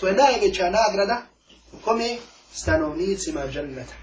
To 0.00 0.08
je 0.08 0.14
najveća 0.14 0.70
nagrada 0.70 1.22
kome 1.84 2.16
stanovnicima 2.52 3.48
dženneta. 3.52 3.94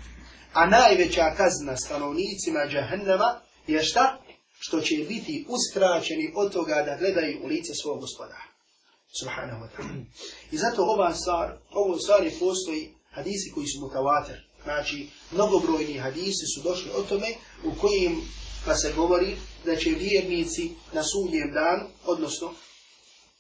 A 0.54 0.66
najveća 0.66 1.34
kazna 1.38 1.78
stanovnicima 1.78 2.60
džahennema 2.70 3.42
je 3.68 3.84
šta? 3.84 4.22
Što 4.60 4.82
će 4.82 4.96
biti 5.08 5.46
uskraćeni 5.50 6.34
od 6.36 6.54
toga 6.54 6.84
da 6.86 6.98
gledaju 6.98 7.44
u 7.44 7.48
lice 7.48 7.74
svog 7.74 8.00
gospodara. 8.00 8.55
Subhanahu 9.20 9.64
wa 9.64 9.70
ta'ala. 9.70 10.06
I 10.52 10.58
zato 10.58 10.84
ova 10.84 11.14
stvar, 11.14 11.58
ovo 11.72 11.98
stvari 11.98 12.32
postoji 12.40 12.94
hadisi 13.12 13.52
koji 13.52 13.68
su 13.68 13.80
mutavater. 13.82 14.50
Znači, 14.64 15.10
mnogobrojni 15.32 15.98
hadisi 15.98 16.46
su 16.56 16.62
došli 16.62 16.92
o 16.98 17.02
tome 17.02 17.28
u 17.64 17.72
kojim 17.82 18.22
pa 18.66 18.76
se 18.76 18.94
govori 18.96 19.36
da 19.66 19.76
će 19.76 19.90
vjernici 19.90 20.72
na 20.94 21.04
sudnjem 21.04 21.52
danu, 21.54 21.90
odnosno 22.06 22.54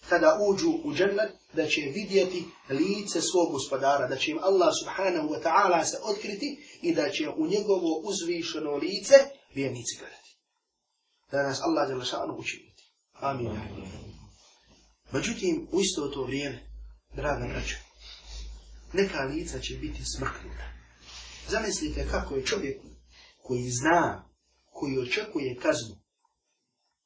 kada 0.09 0.39
uđu 0.49 0.71
u 0.83 0.93
džennet, 0.93 1.31
da 1.53 1.67
će 1.67 1.81
vidjeti 1.81 2.45
lice 2.69 3.21
svog 3.21 3.51
gospodara, 3.51 4.07
da 4.07 4.15
će 4.15 4.31
im 4.31 4.39
Allah 4.41 4.69
subhanahu 4.83 5.27
wa 5.27 5.43
ta'ala 5.43 5.85
se 5.85 5.97
otkriti 6.03 6.79
i 6.81 6.93
da 6.93 7.09
će 7.09 7.29
u 7.29 7.47
njegovo 7.47 8.01
uzvišeno 8.03 8.71
lice 8.75 9.15
vjernici 9.53 9.97
gledati. 9.99 10.37
Da 11.31 11.43
nas 11.43 11.61
Allah 11.61 11.87
djelašanu 11.87 12.35
učiniti. 12.37 12.83
Amin. 13.13 13.47
Amin. 13.47 14.14
Međutim, 15.11 15.67
u 15.71 15.81
isto 15.81 16.07
to 16.07 16.23
vrijeme, 16.23 16.59
draga 17.15 17.47
braća, 17.47 17.75
neka 18.93 19.23
lica 19.23 19.59
će 19.59 19.73
biti 19.75 20.01
smrknuta. 20.17 20.65
Zamislite 21.49 22.07
kako 22.11 22.35
je 22.35 22.45
čovjek 22.45 22.81
koji 23.43 23.69
zna, 23.69 24.29
koji 24.71 24.99
očekuje 24.99 25.55
kaznu, 25.55 25.95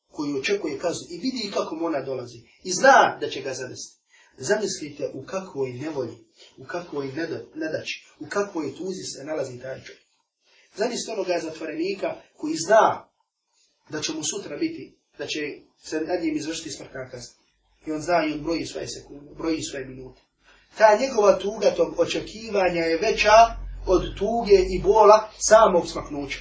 koji 0.08 0.40
očekuje 0.40 0.80
kaznu 0.80 1.08
i 1.10 1.18
vidi 1.18 1.52
kako 1.54 1.76
mu 1.76 1.86
ona 1.86 2.02
dolazi 2.02 2.38
i 2.64 2.72
zna 2.72 3.18
da 3.22 3.30
će 3.30 3.42
ga 3.42 3.54
zadesti. 3.54 4.00
Zamislite 4.38 5.12
u 5.14 5.24
kakvoj 5.26 5.74
nevolji, 5.74 6.18
u 6.58 6.66
kakvoj 6.66 7.08
nedači, 7.56 8.08
u 8.20 8.26
kakvoj 8.30 8.76
tuzi 8.78 9.04
se 9.04 9.24
nalazi 9.24 9.60
taj 9.60 9.84
čovjek. 9.84 10.04
Zamislite 10.76 11.12
onoga 11.12 11.40
zatvorenika 11.44 12.16
koji 12.38 12.56
zna 12.56 13.10
da 13.90 14.02
će 14.02 14.14
mu 14.14 14.24
sutra 14.24 14.58
biti, 14.58 14.98
da 15.18 15.28
će 15.28 15.40
se 15.84 16.02
nad 16.02 16.24
njim 16.24 16.36
izvršiti 16.36 16.72
smrtna 16.72 17.10
kazna. 17.10 17.39
I 17.86 17.92
on 17.92 18.02
zna 18.02 18.26
i 18.26 18.34
on 18.34 18.44
broji 18.44 18.66
svoje 18.66 18.88
sekunde, 18.88 19.32
broji 19.38 19.62
svoje 19.62 19.86
minute. 19.86 20.22
Ta 20.78 20.98
njegova 21.00 21.40
tuga 21.40 21.72
tog 21.72 22.00
očekivanja 22.00 22.82
je 22.82 22.98
veća 22.98 23.56
od 23.86 24.18
tuge 24.18 24.60
i 24.70 24.82
bola 24.84 25.30
samog 25.38 25.88
smaknuća. 25.88 26.40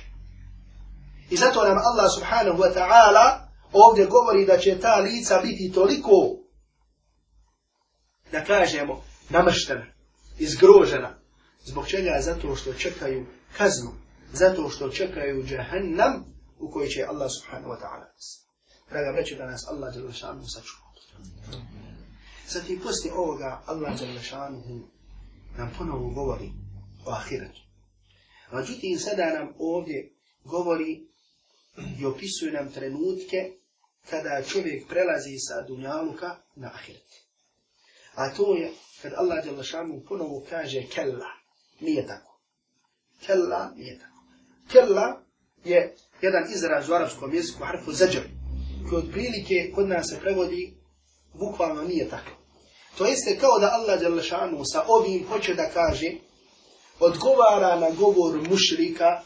I 1.30 1.36
zato 1.36 1.64
nam 1.64 1.78
Allah 1.78 2.10
subhanahu 2.14 2.58
wa 2.58 2.74
ta'ala 2.74 3.48
ovdje 3.72 4.06
govori 4.06 4.46
da 4.46 4.58
će 4.58 4.80
ta 4.80 4.96
lica 4.96 5.40
biti 5.42 5.72
toliko, 5.74 6.10
da 8.32 8.44
kažemo, 8.44 9.02
namrštena, 9.28 9.86
izgrožena. 10.38 11.18
Zbog 11.64 11.88
čega? 11.88 12.18
Zato 12.20 12.56
što 12.56 12.74
čekaju 12.74 13.26
kaznu. 13.56 13.90
Zato 14.32 14.68
što 14.68 14.88
čekaju 14.88 15.44
džahannam 15.46 16.24
u 16.58 16.70
kojoj 16.70 16.88
će 16.88 17.04
Allah 17.08 17.30
subhanahu 17.30 17.72
wa 17.72 17.80
ta'ala. 17.80 18.06
Draga 18.90 19.12
breću 19.12 19.34
da 19.36 19.46
nas 19.46 19.68
Allah 19.68 19.94
djelašanu 19.94 20.42
sačuva. 20.46 20.87
Zatim 22.48 22.80
poslije 22.80 23.14
ovoga 23.14 23.62
Allah 23.66 24.00
Đalešanuhu 24.00 24.80
nam 25.58 25.74
ponovo 25.78 26.10
govori 26.10 26.50
o 27.06 27.10
ahiretu. 27.10 27.60
Međutim, 28.52 28.98
sada 28.98 29.38
nam 29.38 29.54
ovdje 29.58 30.12
govori 30.44 31.08
i 32.00 32.04
opisuje 32.04 32.52
nam 32.52 32.72
trenutke 32.72 33.52
kada 34.10 34.42
čovjek 34.48 34.88
prelazi 34.88 35.38
sa 35.38 35.66
dunjaluka 35.68 36.36
na 36.56 36.66
ahiret. 36.74 37.08
A 38.14 38.34
to 38.34 38.54
je 38.54 38.72
kad 39.02 39.12
Allah 39.16 39.44
Đalešanuhu 39.44 40.04
ponovo 40.08 40.44
kaže 40.50 40.82
kella. 40.94 41.30
Nije 41.80 42.06
tako. 42.06 42.40
Kella 43.26 43.72
nije 43.76 43.98
tako. 43.98 44.22
Kella 44.72 45.22
je 45.64 45.94
jedan 46.22 46.52
izraz 46.52 46.88
u 46.88 46.94
arabskom 46.94 47.34
jeziku, 47.34 47.64
harfu 47.64 47.92
zađer, 47.92 48.22
koji 48.88 49.02
od 49.02 49.10
prilike 49.12 49.72
kod 49.74 49.88
nas 49.88 50.06
se 50.10 50.20
prevodi 50.20 50.77
bukvalno 51.38 51.82
nije 51.82 52.10
tako. 52.10 52.30
To 52.98 53.06
jeste 53.06 53.38
kao 53.38 53.58
da 53.58 53.70
Allah 53.72 54.00
Đalešanu 54.00 54.64
sa 54.64 54.84
ovim 54.88 55.26
hoće 55.28 55.54
da 55.54 55.70
kaže 55.74 56.12
odgovara 57.00 57.76
na 57.76 57.90
govor 57.90 58.48
mušrika 58.50 59.22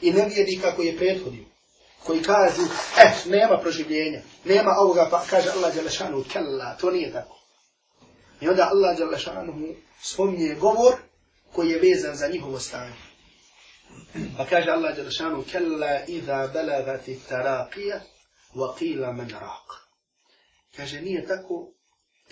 i 0.00 0.12
nevjednika 0.12 0.76
koji 0.76 0.86
je 0.86 0.96
prethodio 0.96 1.52
koji 2.06 2.22
kažu, 2.22 2.62
eh, 2.98 3.12
nema 3.26 3.58
proživljenja, 3.58 4.20
nema 4.44 4.70
ovoga, 4.78 5.08
pa 5.10 5.24
kaže 5.30 5.50
Allah 5.50 5.74
Đalešanu, 5.74 6.24
kella, 6.32 6.76
to 6.80 6.90
nije 6.90 7.12
tako. 7.12 7.38
I 8.40 8.48
onda 8.48 8.68
Allah 8.72 8.98
Đalešanu 8.98 9.74
spominje 10.00 10.54
govor 10.54 10.94
koji 11.52 11.70
je 11.70 11.78
vezan 11.78 12.16
za 12.16 12.28
njihovo 12.28 12.58
stanje. 12.58 12.94
Pa 14.36 14.46
kaže 14.46 14.70
Allah 14.70 14.96
Đalešanu, 14.96 15.44
kella 15.52 16.04
iza 16.06 16.50
belagati 16.52 17.20
taraqija, 17.30 18.00
wa 18.54 18.74
qila 18.78 19.12
man 19.12 19.28
raq. 19.28 19.81
Kaže, 20.76 21.00
nije 21.00 21.26
tako, 21.26 21.72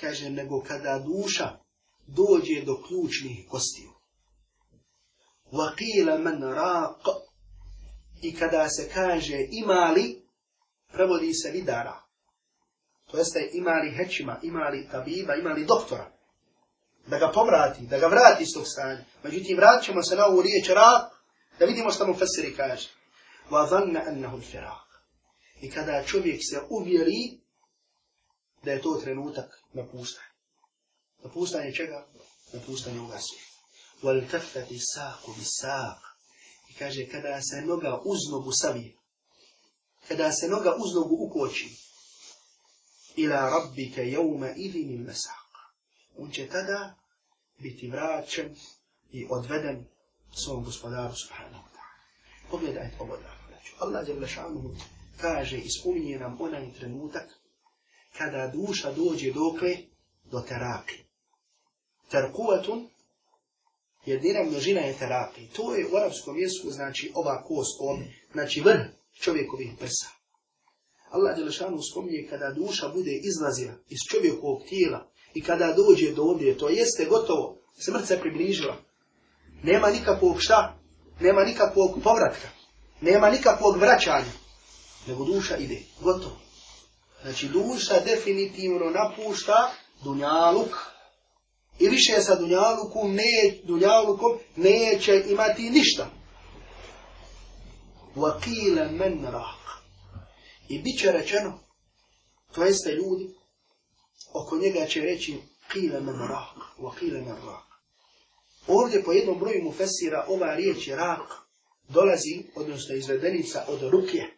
kaže, 0.00 0.30
nego 0.30 0.62
kada 0.62 0.98
duša 0.98 1.58
dođe 2.06 2.62
do 2.64 2.82
ključnih 2.86 3.48
kostiju. 3.48 3.90
Wa 5.52 5.74
qila 5.76 6.22
man 6.22 6.42
raq, 6.42 7.20
i 8.22 8.36
kada 8.36 8.68
se 8.68 8.88
kaže 8.94 9.38
imali, 9.50 10.22
prevodi 10.92 11.34
se 11.34 11.50
vidara. 11.50 12.02
To 13.10 13.18
jeste 13.18 13.50
imali 13.52 13.90
hećima, 13.96 14.40
imali 14.42 14.88
tabiba, 14.90 15.34
imali 15.34 15.64
doktora. 15.64 16.10
da 17.06 17.18
ga 17.18 17.32
pomrati, 17.34 17.86
da 17.86 17.98
ga 17.98 18.06
vrati 18.06 18.42
iz 18.42 18.48
tog 18.54 18.66
stanja. 18.66 19.04
Međutim, 19.22 19.56
vratit 19.56 19.86
ćemo 19.86 20.02
se 20.02 20.16
na 20.16 20.26
ovu 20.26 20.42
riječ 20.42 20.68
rak, 20.68 21.12
da 21.58 21.64
vidimo 21.64 21.90
što 21.90 22.06
mu 22.06 22.14
Fesiri 22.14 22.56
kaže. 22.56 22.88
Wa 23.50 23.68
dhanna 23.68 24.00
annahu 24.06 24.38
firaq. 24.38 24.86
I 25.60 25.70
kada 25.70 26.04
čovjek 26.06 26.40
se 26.50 26.60
uvjeri 26.70 27.39
da 28.62 28.72
je 28.72 28.82
to 28.82 29.00
trenutak 29.02 29.62
napuštanja. 29.72 30.30
Napuštanje 31.24 31.72
čega? 31.72 32.06
Napuštanje 32.52 33.00
ovoga 33.00 33.18
svijeta. 33.18 33.50
Wal 34.02 34.30
tafati 34.30 34.78
saqu. 34.78 35.30
I 36.70 36.74
kaže 36.78 37.08
kada 37.08 37.40
se 37.42 37.62
noga 37.62 38.00
uz 38.04 38.18
nogu 38.30 38.52
savije. 38.52 38.96
Kada 40.08 40.32
se 40.32 40.48
noga 40.48 40.74
uz 40.78 40.94
nogu 40.94 41.16
ukoči. 41.24 41.68
Ila 43.16 43.50
rabbika 43.50 44.02
yawma 44.02 44.54
idhin 44.56 44.88
al-masaq. 44.98 45.50
On 46.18 46.30
će 46.30 46.48
tada 46.48 46.94
biti 47.58 47.90
vraćen 47.90 48.56
i 49.12 49.26
odveden 49.30 49.86
svom 50.44 50.64
gospodaru 50.64 51.14
subhanahu 51.16 51.64
wa 51.64 51.70
ta'ala. 51.76 52.50
Pogledajte 52.50 52.96
ovo 53.00 53.16
da. 53.16 53.40
Allah 53.80 54.08
je 54.08 54.28
šanuhu 54.28 54.74
kaže 55.20 55.58
i 55.58 55.70
spominje 55.70 56.18
nam 56.18 56.40
onaj 56.40 56.72
trenutak 56.72 57.39
kada 58.18 58.52
duša 58.54 58.92
dođe 58.92 59.32
dokle 59.32 59.76
do 60.30 60.40
terapije. 60.40 61.04
Terkuvatun, 62.10 62.88
jedina 64.06 64.42
množina 64.42 64.80
je 64.80 64.98
terapije. 64.98 65.48
To 65.56 65.74
je 65.74 65.86
u 65.86 65.96
arabskom 65.96 66.38
jeziku, 66.38 66.70
znači 66.70 67.12
ova 67.14 67.42
kost 67.42 67.76
ovdje, 67.80 68.14
znači 68.32 68.60
vrh 68.60 68.80
čovjekovih 69.20 69.70
prsa. 69.78 70.08
Allah 71.10 71.36
Đelešanu 71.36 71.78
spominje 71.82 72.26
kada 72.30 72.50
duša 72.50 72.88
bude 72.88 73.20
izlazila 73.22 73.72
iz 73.88 73.98
čovjekovog 74.10 74.62
tijela 74.68 75.06
i 75.34 75.42
kada 75.42 75.72
dođe 75.72 76.12
do 76.12 76.22
ovdje, 76.22 76.58
to 76.58 76.68
jeste 76.68 77.04
gotovo, 77.04 77.56
smrt 77.84 78.06
se 78.06 78.20
približila. 78.20 78.76
Nema 79.62 79.90
nikakvog 79.90 80.36
šta, 80.38 80.78
nema 81.20 81.44
nikakvog 81.44 81.90
povratka, 82.04 82.48
nema 83.00 83.30
nikakvog 83.30 83.76
vraćanja, 83.76 84.32
nego 85.06 85.24
duša 85.24 85.56
ide, 85.56 85.82
gotovo. 86.00 86.36
Znači 87.22 87.48
duša 87.48 88.00
definitivno 88.00 88.90
napušta 88.90 89.70
dunjaluk 90.04 90.76
i 91.78 91.88
više 91.88 92.20
sa 92.20 92.34
dunjalukom, 92.34 93.14
ne, 93.14 93.58
dunjalukom 93.64 94.38
neće 94.56 95.24
imati 95.28 95.70
ništa. 95.70 96.10
Vakile 98.14 98.90
men 98.90 99.24
rak. 99.24 99.82
I 100.68 100.78
bit 100.78 101.00
će 101.00 101.12
rečeno, 101.12 101.58
to 102.52 102.64
jeste 102.64 102.92
ljudi, 102.92 103.34
oko 104.34 104.58
njega 104.58 104.86
će 104.86 105.00
reći 105.00 105.36
kile 105.72 106.00
men 106.00 106.18
rak, 106.18 106.78
vakile 106.78 107.20
men 107.20 107.36
rak. 107.36 107.70
Ovdje 108.66 109.04
po 109.04 109.12
jednom 109.12 109.38
broju 109.38 109.64
mu 109.64 109.72
fesira 109.72 110.24
ova 110.28 110.54
riječ 110.54 110.88
rak, 110.88 111.32
dolazi, 111.88 112.42
odnosno 112.54 112.94
izvedenica 112.94 113.64
od 113.68 113.82
rukje. 113.82 114.36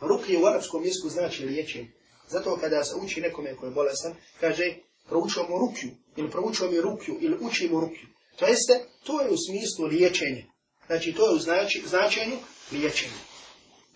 Rukje 0.00 0.38
u 0.38 0.46
arapskom 0.46 0.84
jeziku 0.84 1.08
znači 1.08 1.44
liječenje. 1.44 1.99
Zato 2.30 2.58
kada 2.60 2.84
se 2.84 2.94
uči 2.94 3.20
nekome 3.20 3.56
koji 3.56 3.70
je 3.70 3.74
bolestan, 3.74 4.14
kaže 4.40 4.74
proučio 5.08 5.42
mu 5.48 5.58
rukju, 5.58 5.90
ili 6.16 6.30
proučio 6.30 6.70
mi 6.70 6.80
rukju, 6.80 7.18
ili 7.20 7.38
uči 7.40 7.68
mu 7.68 7.80
rukju. 7.80 8.06
To 8.36 8.46
jeste, 8.46 8.86
to 9.04 9.20
je 9.20 9.30
u 9.30 9.36
smislu 9.36 9.86
liječenja. 9.86 10.44
Znači, 10.86 11.12
to 11.12 11.26
je 11.26 11.34
u 11.34 11.38
znači, 11.38 11.82
značenju 11.86 12.36
liječenja. 12.72 13.20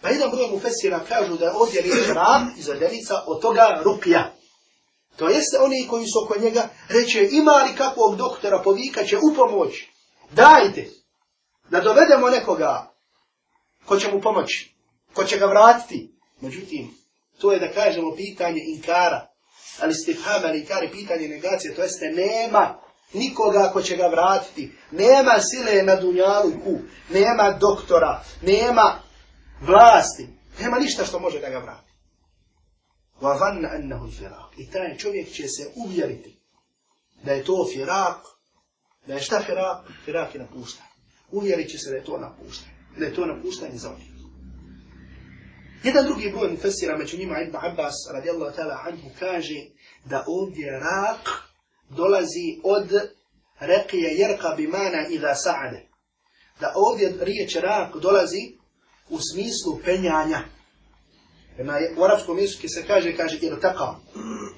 Pa 0.01 0.09
jedan 0.09 0.31
broj 0.31 0.49
mu 0.51 0.59
fesira 0.61 1.01
kažu 1.09 1.37
da 1.37 1.45
je 1.45 1.53
ovdje 1.53 1.83
riječ 1.83 2.07
rab 2.09 2.43
i 2.59 2.63
zadelica 2.63 3.15
od 3.27 3.43
toga 3.43 3.81
rukja. 3.85 4.33
To 5.17 5.29
jeste 5.29 5.59
oni 5.61 5.87
koji 5.91 6.07
su 6.07 6.25
oko 6.25 6.41
njega 6.41 6.69
reče 6.89 7.29
ima 7.31 7.53
li 7.53 7.77
kakvog 7.77 8.17
doktora 8.17 8.63
povikaće 8.65 9.17
u 9.17 9.35
pomoć. 9.37 9.73
Dajte 10.31 10.91
da 11.71 11.81
dovedemo 11.81 12.31
nekoga 12.31 12.95
ko 13.87 13.97
će 13.97 14.13
mu 14.13 14.21
pomoći, 14.21 14.75
ko 15.15 15.25
će 15.25 15.39
ga 15.39 15.47
vratiti. 15.47 16.15
Međutim, 16.41 16.95
to 17.41 17.53
je 17.53 17.59
da 17.59 17.73
kažemo 17.73 18.17
pitanje 18.17 18.61
inkara, 18.77 19.27
ali 19.81 19.95
stifhama 19.95 20.49
ili 20.49 20.67
je 20.83 20.91
pitanje 20.93 21.29
negacije, 21.29 21.75
to 21.75 21.83
jeste 21.83 22.07
nema 22.07 22.79
nikoga 23.13 23.71
ko 23.73 23.83
će 23.83 23.97
ga 23.97 24.07
vratiti, 24.07 24.73
nema 24.91 25.35
sile 25.41 25.83
na 25.83 25.97
dunjaluku, 25.97 26.79
nema 27.11 27.51
doktora, 27.61 28.25
nema 28.43 29.01
vlasti, 29.61 30.29
nema 30.61 30.79
ništa 30.79 31.05
što 31.05 31.19
može 31.19 31.41
da 31.41 31.51
ga 31.51 31.59
vrati. 31.59 31.95
وَظَنَّ 33.21 33.65
أَنَّهُ 33.65 33.77
annahu. 33.77 34.53
I 34.57 34.71
taj 34.71 34.97
čovjek 34.97 35.33
će 35.33 35.49
se 35.49 35.71
uvjeriti 35.75 36.41
da 37.23 37.33
je 37.33 37.45
to 37.45 37.67
firak, 37.73 38.21
da 39.07 39.15
je 39.15 39.21
šta 39.21 39.43
firak? 39.47 39.79
Firak 40.05 40.35
je 40.35 40.41
napuštan. 40.41 40.87
Uvjerit 41.31 41.71
će 41.71 41.79
se 41.79 41.91
da 41.91 41.97
je 41.97 42.05
to 42.05 42.19
napuštan. 42.19 42.69
Da 42.99 43.05
je 43.05 43.15
to 43.15 43.27
napuštanje 43.27 43.79
za 43.79 43.91
ovdje. 43.91 44.14
Jedan 45.85 46.05
drugi 46.05 46.31
broj 46.31 46.51
mufessira 46.51 46.97
među 46.97 47.19
njima 47.19 47.41
Ibn 47.41 47.57
Abbas 47.57 47.95
radijallahu 48.13 48.57
ta'ala 48.57 48.77
anhu 48.87 49.11
kaže 49.19 49.61
da 50.05 50.25
ovdje 50.27 50.71
rak 50.71 51.29
dolazi 51.89 52.61
od 52.63 52.89
rekije 53.61 54.15
jerka 54.15 54.49
bimana 54.57 55.07
ila 55.11 55.35
sa'ade. 55.35 55.89
Da 56.61 56.73
ovdje 56.77 57.15
riječ 57.21 57.57
rak 57.57 57.97
dolazi 57.97 58.59
u 59.09 59.19
smislu 59.33 59.81
penjanja. 59.85 60.41
Na, 61.59 61.79
u 61.97 62.05
arabskom 62.05 62.39
jeziku 62.39 62.69
se 62.69 62.87
kaže, 62.87 63.17
kaže 63.17 63.39
irtaka. 63.41 63.95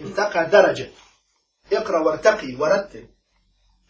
Irtaka 0.01 0.45
darađe. 0.45 0.89
Ikra 1.71 1.99
wartaqi, 1.99 2.59
varatte. 2.59 3.07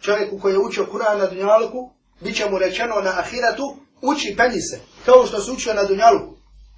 Čovjeku 0.00 0.38
koji 0.38 0.52
je 0.52 0.58
učio 0.58 0.86
Kur'an 0.92 1.18
na 1.18 1.26
dunjaluku, 1.26 1.90
bit 2.20 2.36
će 2.36 2.50
mu 2.50 2.58
rečeno 2.58 2.94
na 2.94 3.10
ahiratu, 3.18 3.76
uči 4.02 4.34
penji 4.36 4.60
se. 4.60 4.80
Kao 5.04 5.26
što 5.26 5.40
se 5.40 5.50
učio 5.50 5.74
na 5.74 5.84
dunjaluku 5.84 6.35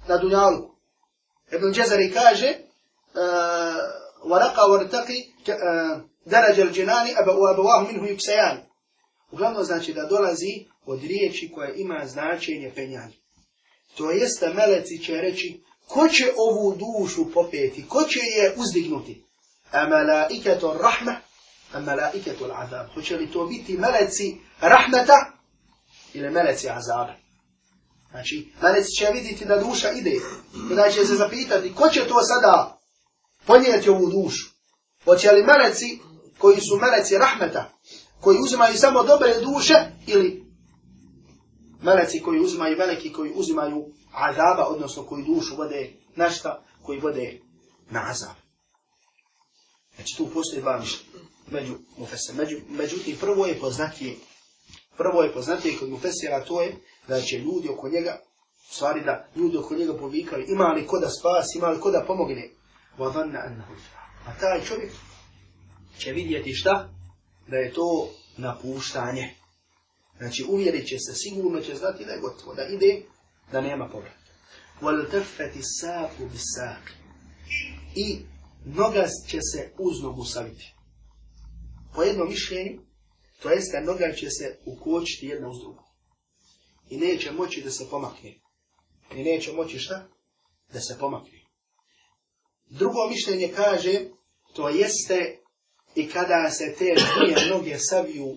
na 0.08 0.16
dunjalu. 0.16 0.74
Ibn 1.52 1.72
Jazari 1.76 2.12
kaže, 2.12 2.54
وَرَقَا 4.24 4.64
وَرْتَقِ 4.72 5.08
دَرَجَ 6.26 6.60
الْجِنَانِ 6.60 7.06
وَأَبَوَاهُ 7.16 7.80
مِنْهُ 7.88 8.08
يُكْسَيَانِ 8.08 8.56
Uglavnom 9.30 9.64
znači 9.64 9.92
da 9.92 10.06
dolazi 10.06 10.66
od 10.86 11.02
riječi 11.02 11.50
koja 11.54 11.74
ima 11.74 12.06
značenje 12.06 12.72
penjanja. 12.74 13.16
To 13.96 14.10
jeste 14.10 14.48
meleci 14.48 15.04
će 15.04 15.12
reći, 15.12 15.64
ko 15.88 16.08
će 16.08 16.32
ovu 16.36 16.76
dušu 16.76 17.32
popeti, 17.32 17.88
ko 17.88 18.02
će 18.02 18.20
je 18.20 18.54
uzdignuti? 18.56 19.24
A 19.72 19.88
malaiketu 19.88 20.72
rahma, 20.82 21.16
a 21.72 21.80
malaiketu 21.80 22.44
l'azab. 22.44 22.94
Hoće 22.94 23.16
li 23.16 23.30
to 23.30 23.46
biti 23.46 23.78
meleci 23.78 24.36
rahmeta 24.60 25.32
ili 26.14 26.30
meleci 26.30 26.68
azaba? 26.70 27.14
Znači, 28.11 28.53
melec 28.61 28.87
će 28.97 29.07
vidjeti 29.13 29.45
da 29.45 29.57
duša 29.57 29.91
ide. 29.91 30.15
I 30.71 30.75
da 30.75 30.89
će 30.89 31.05
se 31.05 31.15
zapitati, 31.15 31.73
ko 31.75 31.89
će 31.89 32.07
to 32.07 32.21
sada 32.21 32.79
ponijeti 33.45 33.89
ovu 33.89 34.09
dušu? 34.09 34.49
Hoće 35.05 35.31
li 35.31 35.43
meleci 35.43 35.99
koji 36.37 36.57
su 36.57 36.79
meleci 36.81 37.17
rahmeta, 37.17 37.71
koji 38.21 38.37
uzimaju 38.43 38.77
samo 38.77 39.03
dobre 39.03 39.33
duše, 39.39 39.75
ili 40.07 40.43
meleci 41.81 42.21
koji 42.21 42.39
uzimaju 42.39 42.77
veliki, 42.77 43.13
koji 43.13 43.31
uzimaju 43.35 43.85
azaba, 44.13 44.67
odnosno 44.67 45.03
koji 45.03 45.25
dušu 45.25 45.55
vode 45.55 45.93
našta, 46.15 46.63
koji 46.83 46.99
vode 46.99 47.39
na 47.89 48.09
azab. 48.09 48.35
Znači, 49.95 50.17
tu 50.17 50.27
postoje 50.27 50.61
dva 50.61 50.79
mišljenja. 50.79 51.09
Među, 51.51 51.73
među, 52.33 52.57
međutim, 52.69 53.17
prvo 53.17 53.45
je 53.45 53.59
poznatije 53.59 54.15
Prvo 54.99 55.23
je 55.23 55.33
poznatije 55.33 55.77
kod 55.79 55.89
Mufesira, 55.89 56.45
to 56.45 56.61
je 56.61 56.75
da 57.09 57.21
će 57.21 57.37
ljudi 57.37 57.69
oko 57.69 57.89
njega, 57.89 58.21
stvari 58.71 59.01
da 59.03 59.27
ljudi 59.35 59.57
oko 59.57 59.75
njega 59.75 59.97
povikaju, 59.97 60.45
ima 60.47 60.67
li 60.67 60.87
ko 60.87 60.99
da 60.99 61.09
spas, 61.09 61.55
ima 61.55 61.67
li 61.67 61.79
ko 61.79 61.91
da 61.91 62.03
pomogne. 62.07 62.49
Vadanna 62.97 63.39
annahu 63.39 63.73
A 64.25 64.39
taj 64.39 64.61
čovjek 64.63 64.91
će 65.97 66.11
vidjeti 66.11 66.53
šta? 66.53 66.89
Da 67.47 67.57
je 67.57 67.73
to 67.73 68.09
napuštanje. 68.37 69.35
Znači 70.17 70.45
uvjerit 70.49 70.87
će 70.87 70.95
se, 70.99 71.13
sigurno 71.15 71.61
će 71.61 71.75
znati 71.75 72.05
da 72.05 72.11
je 72.11 72.19
gotovo, 72.19 72.55
da 72.55 72.63
ide, 72.63 73.01
da 73.51 73.61
nema 73.61 73.87
povrat. 73.87 74.19
Wal 74.81 75.11
tafati 75.11 75.59
saku 75.63 76.25
bi 76.31 76.37
sak. 76.37 76.91
I 77.95 78.19
noga 78.65 79.07
će 79.27 79.39
se 79.41 79.71
uz 79.77 80.01
nogu 80.03 80.25
saviti. 80.25 80.73
Po 81.95 82.03
jednom 82.03 82.29
mišljenju, 82.29 82.79
To 83.41 83.49
jeste, 83.49 83.81
noga 83.81 84.11
će 84.15 84.29
se 84.29 84.57
ukočiti 84.65 85.27
jedna 85.27 85.49
uz 85.49 85.59
drugu 85.59 85.83
i 86.89 86.97
neće 86.97 87.31
moći 87.31 87.61
da 87.61 87.71
se 87.71 87.89
pomakne. 87.89 88.33
I 89.15 89.23
neće 89.23 89.53
moći 89.53 89.79
šta? 89.79 90.07
Da 90.73 90.79
se 90.79 90.97
pomakne. 90.99 91.39
Drugo 92.69 93.09
mišljenje 93.09 93.53
kaže, 93.55 94.05
to 94.53 94.69
jeste 94.69 95.39
i 95.95 96.09
kada 96.09 96.49
se 96.49 96.75
te 96.77 96.95
dvije 96.95 97.45
noge 97.53 97.77
saviju, 97.77 98.35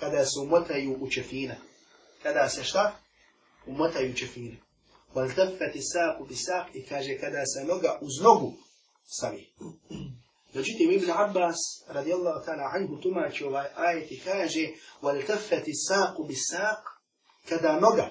kada 0.00 0.24
se 0.24 0.40
umotaju 0.42 0.96
u 1.00 1.10
čefina. 1.10 1.56
Kada 2.22 2.48
se 2.48 2.64
šta? 2.64 3.00
Umotaju 3.66 4.10
u 4.10 4.16
čefina. 4.16 4.56
Wal 5.14 5.34
tafati 5.34 5.80
saq 5.80 6.28
bi 6.28 6.34
sak 6.34 6.74
i 6.74 6.86
kaže 6.86 7.18
kada 7.18 7.46
se 7.46 7.64
noga 7.64 7.98
uz 8.02 8.22
nogu 8.22 8.52
savi. 9.04 9.54
Međutim, 10.54 10.90
Ibn 10.90 11.10
Abbas, 11.10 11.56
radijallahu 11.88 12.44
ta'ala, 12.46 12.70
anhu 12.74 13.00
tumači 13.00 13.44
ovaj 13.44 13.66
ajet 13.76 14.12
i 14.12 14.20
kaže, 14.20 14.68
wal 15.02 15.26
tafati 15.26 15.72
bi 16.28 16.34
sak 16.34 16.93
Kada 17.48 17.80
noga 17.80 18.10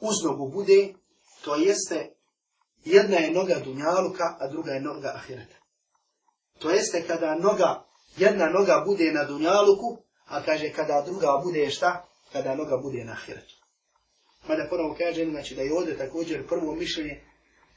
uz 0.00 0.24
nogu 0.24 0.48
bude, 0.48 0.94
to 1.44 1.56
jeste 1.56 2.10
jedna 2.84 3.16
je 3.16 3.30
noga 3.30 3.54
dunjaluka, 3.64 4.36
a 4.40 4.48
druga 4.48 4.72
je 4.72 4.80
noga 4.80 5.12
ahireta. 5.14 5.56
To 6.58 6.70
jeste 6.70 7.06
kada 7.06 7.34
noga, 7.34 7.84
jedna 8.16 8.48
noga 8.48 8.84
bude 8.86 9.12
na 9.12 9.24
dunjaluku, 9.24 9.98
a 10.26 10.42
kaže 10.42 10.72
kada 10.72 11.02
druga 11.06 11.40
bude 11.44 11.70
šta? 11.70 12.04
Kada 12.32 12.54
noga 12.54 12.76
bude 12.76 13.04
na 13.04 13.12
ahiretu. 13.12 13.54
Mada 14.48 14.66
ponovo 14.70 14.96
kažem, 14.98 15.30
znači 15.30 15.54
da 15.54 15.62
je 15.62 15.74
ovdje 15.74 15.98
također 15.98 16.48
prvo 16.48 16.74
mišljenje 16.74 17.20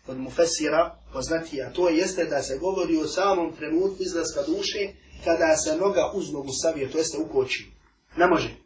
od 0.08 0.18
mufesira 0.18 0.96
poznati, 1.14 1.62
a 1.62 1.74
to 1.74 1.90
jeste 1.90 2.26
da 2.26 2.44
se 2.44 2.58
govori 2.58 2.98
o 2.98 3.08
samom 3.08 3.56
trenutku 3.56 4.04
izlaska 4.04 4.42
duše 4.44 4.94
kada 5.24 5.58
se 5.58 5.78
noga 5.78 6.12
uz 6.14 6.32
nogu 6.32 6.50
savije, 6.62 6.92
to 6.92 6.98
jeste 6.98 7.18
u 7.18 7.34
koči. 7.34 7.72
Ne 8.18 8.28
može. 8.28 8.65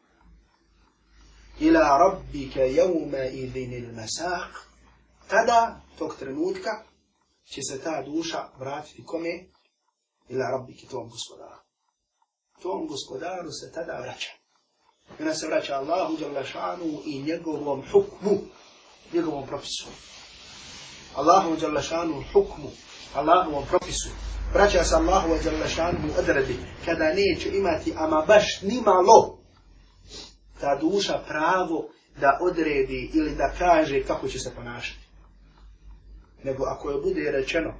Rabbike 1.99 2.59
jevme 2.59 3.29
idinil 3.31 3.93
mesak. 3.93 4.67
Tada, 5.27 5.81
tog 5.97 6.15
trenutka, 6.19 6.83
će 7.53 7.61
se 7.61 7.81
ta 7.83 8.01
duša 8.01 8.47
vratiti 8.59 9.03
kome? 9.05 9.45
Ila 10.29 10.45
rabbike, 10.51 10.87
tom 10.87 11.09
gospodaru. 11.09 11.59
Tom 12.61 12.87
gospodaru 12.87 13.51
se 13.51 13.71
tada 13.71 13.99
vraća. 13.99 14.29
Ona 15.19 15.33
se 15.33 15.47
vraća 15.47 15.75
Allahu 15.75 16.17
Đalešanu 16.17 17.01
i 17.05 17.21
njegovom 17.21 17.83
hukmu, 17.91 18.37
njegovom 19.13 19.47
propisu. 19.47 19.87
Allahu 21.15 21.55
Đalešanu 21.55 22.23
hukmu, 22.33 22.69
Allahovom 23.15 23.65
propisu. 23.69 24.09
Vraća 24.53 24.83
se 24.83 24.95
Allahu 24.95 25.29
Đalešanu 25.43 26.09
odredi, 26.19 26.55
kada 26.85 27.13
neće 27.13 27.49
imati 27.49 27.93
ama 27.97 28.25
baš 28.27 28.61
ni 28.61 28.81
malo 28.81 29.38
ta 30.61 30.75
duša 30.75 31.23
pravo 31.27 31.89
da 32.21 32.39
odredi 32.41 33.11
ili 33.13 33.35
da 33.35 33.53
kaže 33.57 34.03
kako 34.03 34.27
će 34.27 34.39
se 34.39 34.51
ponašati. 34.55 35.07
Nego 36.43 36.63
ako 36.63 36.91
je 36.91 37.01
bude 37.01 37.31
rečeno, 37.31 37.73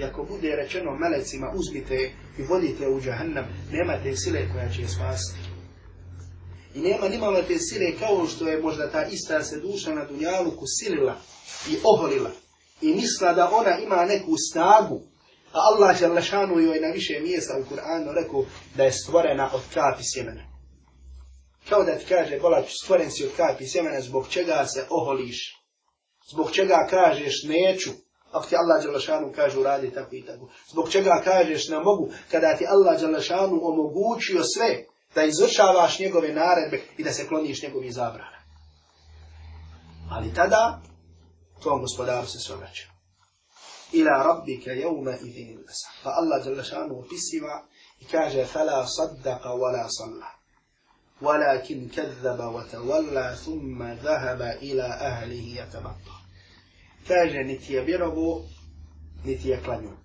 i 0.00 0.04
ako 0.04 0.22
bude 0.22 0.56
rečeno 0.56 0.94
melecima 0.94 1.52
uzmite 1.54 2.10
i 2.38 2.42
vodite 2.42 2.88
u 2.88 3.00
džahannam, 3.00 3.44
nemate 3.72 4.16
sile 4.16 4.52
koja 4.52 4.68
će 4.68 4.82
je 4.82 4.88
spasiti. 4.88 5.38
I 6.74 6.80
nema 6.80 7.08
nimala 7.08 7.42
te 7.42 7.58
sile 7.58 7.92
kao 7.98 8.26
što 8.26 8.48
je 8.48 8.62
možda 8.62 8.90
ta 8.90 9.04
ista 9.04 9.42
se 9.42 9.60
duša 9.60 9.94
na 9.94 10.04
dunjaluku 10.04 10.64
silila 10.66 11.16
i 11.70 11.76
oholila. 11.84 12.30
I 12.82 12.94
misla 12.94 13.32
da 13.32 13.50
ona 13.52 13.78
ima 13.78 14.04
neku 14.04 14.34
snagu. 14.52 15.00
A 15.52 15.58
Allah 15.72 16.00
je 16.00 16.08
lašanu 16.08 16.58
joj 16.58 16.80
na 16.80 16.88
više 16.88 17.20
mjesta 17.22 17.58
u 17.58 17.74
Kur'anu 17.74 18.12
rekao 18.14 18.44
da 18.76 18.84
je 18.84 18.92
stvorena 18.92 19.50
od 19.54 19.60
kapi 19.74 20.02
sjemena. 20.02 20.49
Kao 21.70 21.84
da 21.84 21.98
ti 21.98 22.04
kaže, 22.08 22.38
kolač 22.38 22.70
stvoren 22.82 23.10
si 23.10 23.24
od 23.24 23.30
kapi 23.36 23.68
sjemena, 23.68 24.00
zbog 24.00 24.28
čega 24.28 24.66
se 24.66 24.86
oholiš. 24.90 25.38
Zbog 26.32 26.52
čega 26.52 26.86
kažeš 26.90 27.42
neću. 27.44 27.90
Ako 28.32 28.46
ti 28.46 28.56
Allah 28.56 28.84
Đalašanu 28.84 29.32
kaže 29.36 29.58
uradi 29.58 29.90
tako 29.90 30.16
i 30.16 30.26
tako. 30.26 30.50
Zbog 30.70 30.90
čega 30.90 31.20
kažeš 31.24 31.68
ne 31.68 31.78
mogu, 31.78 32.10
kada 32.30 32.56
ti 32.56 32.66
Allah 32.66 33.00
Đalašanu 33.00 33.60
omogućio 33.62 34.42
sve, 34.44 34.84
da 35.14 35.22
izvršavaš 35.22 35.98
njegove 35.98 36.28
naredbe 36.34 36.82
i 36.98 37.04
da 37.04 37.12
se 37.12 37.28
kloniš 37.28 37.62
njegovi 37.62 37.92
zabrana. 37.92 38.40
Ali 40.10 40.34
tada, 40.34 40.82
tom 41.62 41.80
gospodaru 41.80 42.26
se 42.26 42.38
sve 42.38 42.56
vraća. 42.56 42.86
Ila 43.92 44.22
rabbika 44.22 44.70
jevme 44.70 45.18
idhin 45.22 45.50
ilasa. 45.50 45.88
Pa 46.02 46.10
Allah 46.10 46.44
Đalašanu 46.44 46.98
opisiva 46.98 47.66
i 48.00 48.04
kaže, 48.04 48.44
fala 48.44 48.86
saddaka 48.86 49.48
wala 49.48 49.86
salla. 49.88 50.39
ولكن 51.22 51.88
كذب 51.88 52.40
وتولى 52.40 53.36
ثم 53.44 53.82
ذهب 53.82 54.42
إلى 54.42 54.82
أهله 54.82 55.62
يتمطى. 55.62 56.16
كاجة 57.08 57.42
نتيا 57.42 57.82
بيربو 57.82 58.44
نتيا 59.26 59.56
كلانيو 59.56 59.96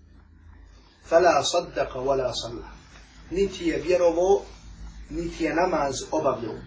فلا 1.04 1.42
صدق 1.42 1.98
ولا 1.98 2.32
صلى. 2.32 2.64
نتيا 3.32 3.78
بيربو 3.78 4.42
نتيا 5.12 5.54
نماز 5.54 6.08
أبابيو. 6.14 6.60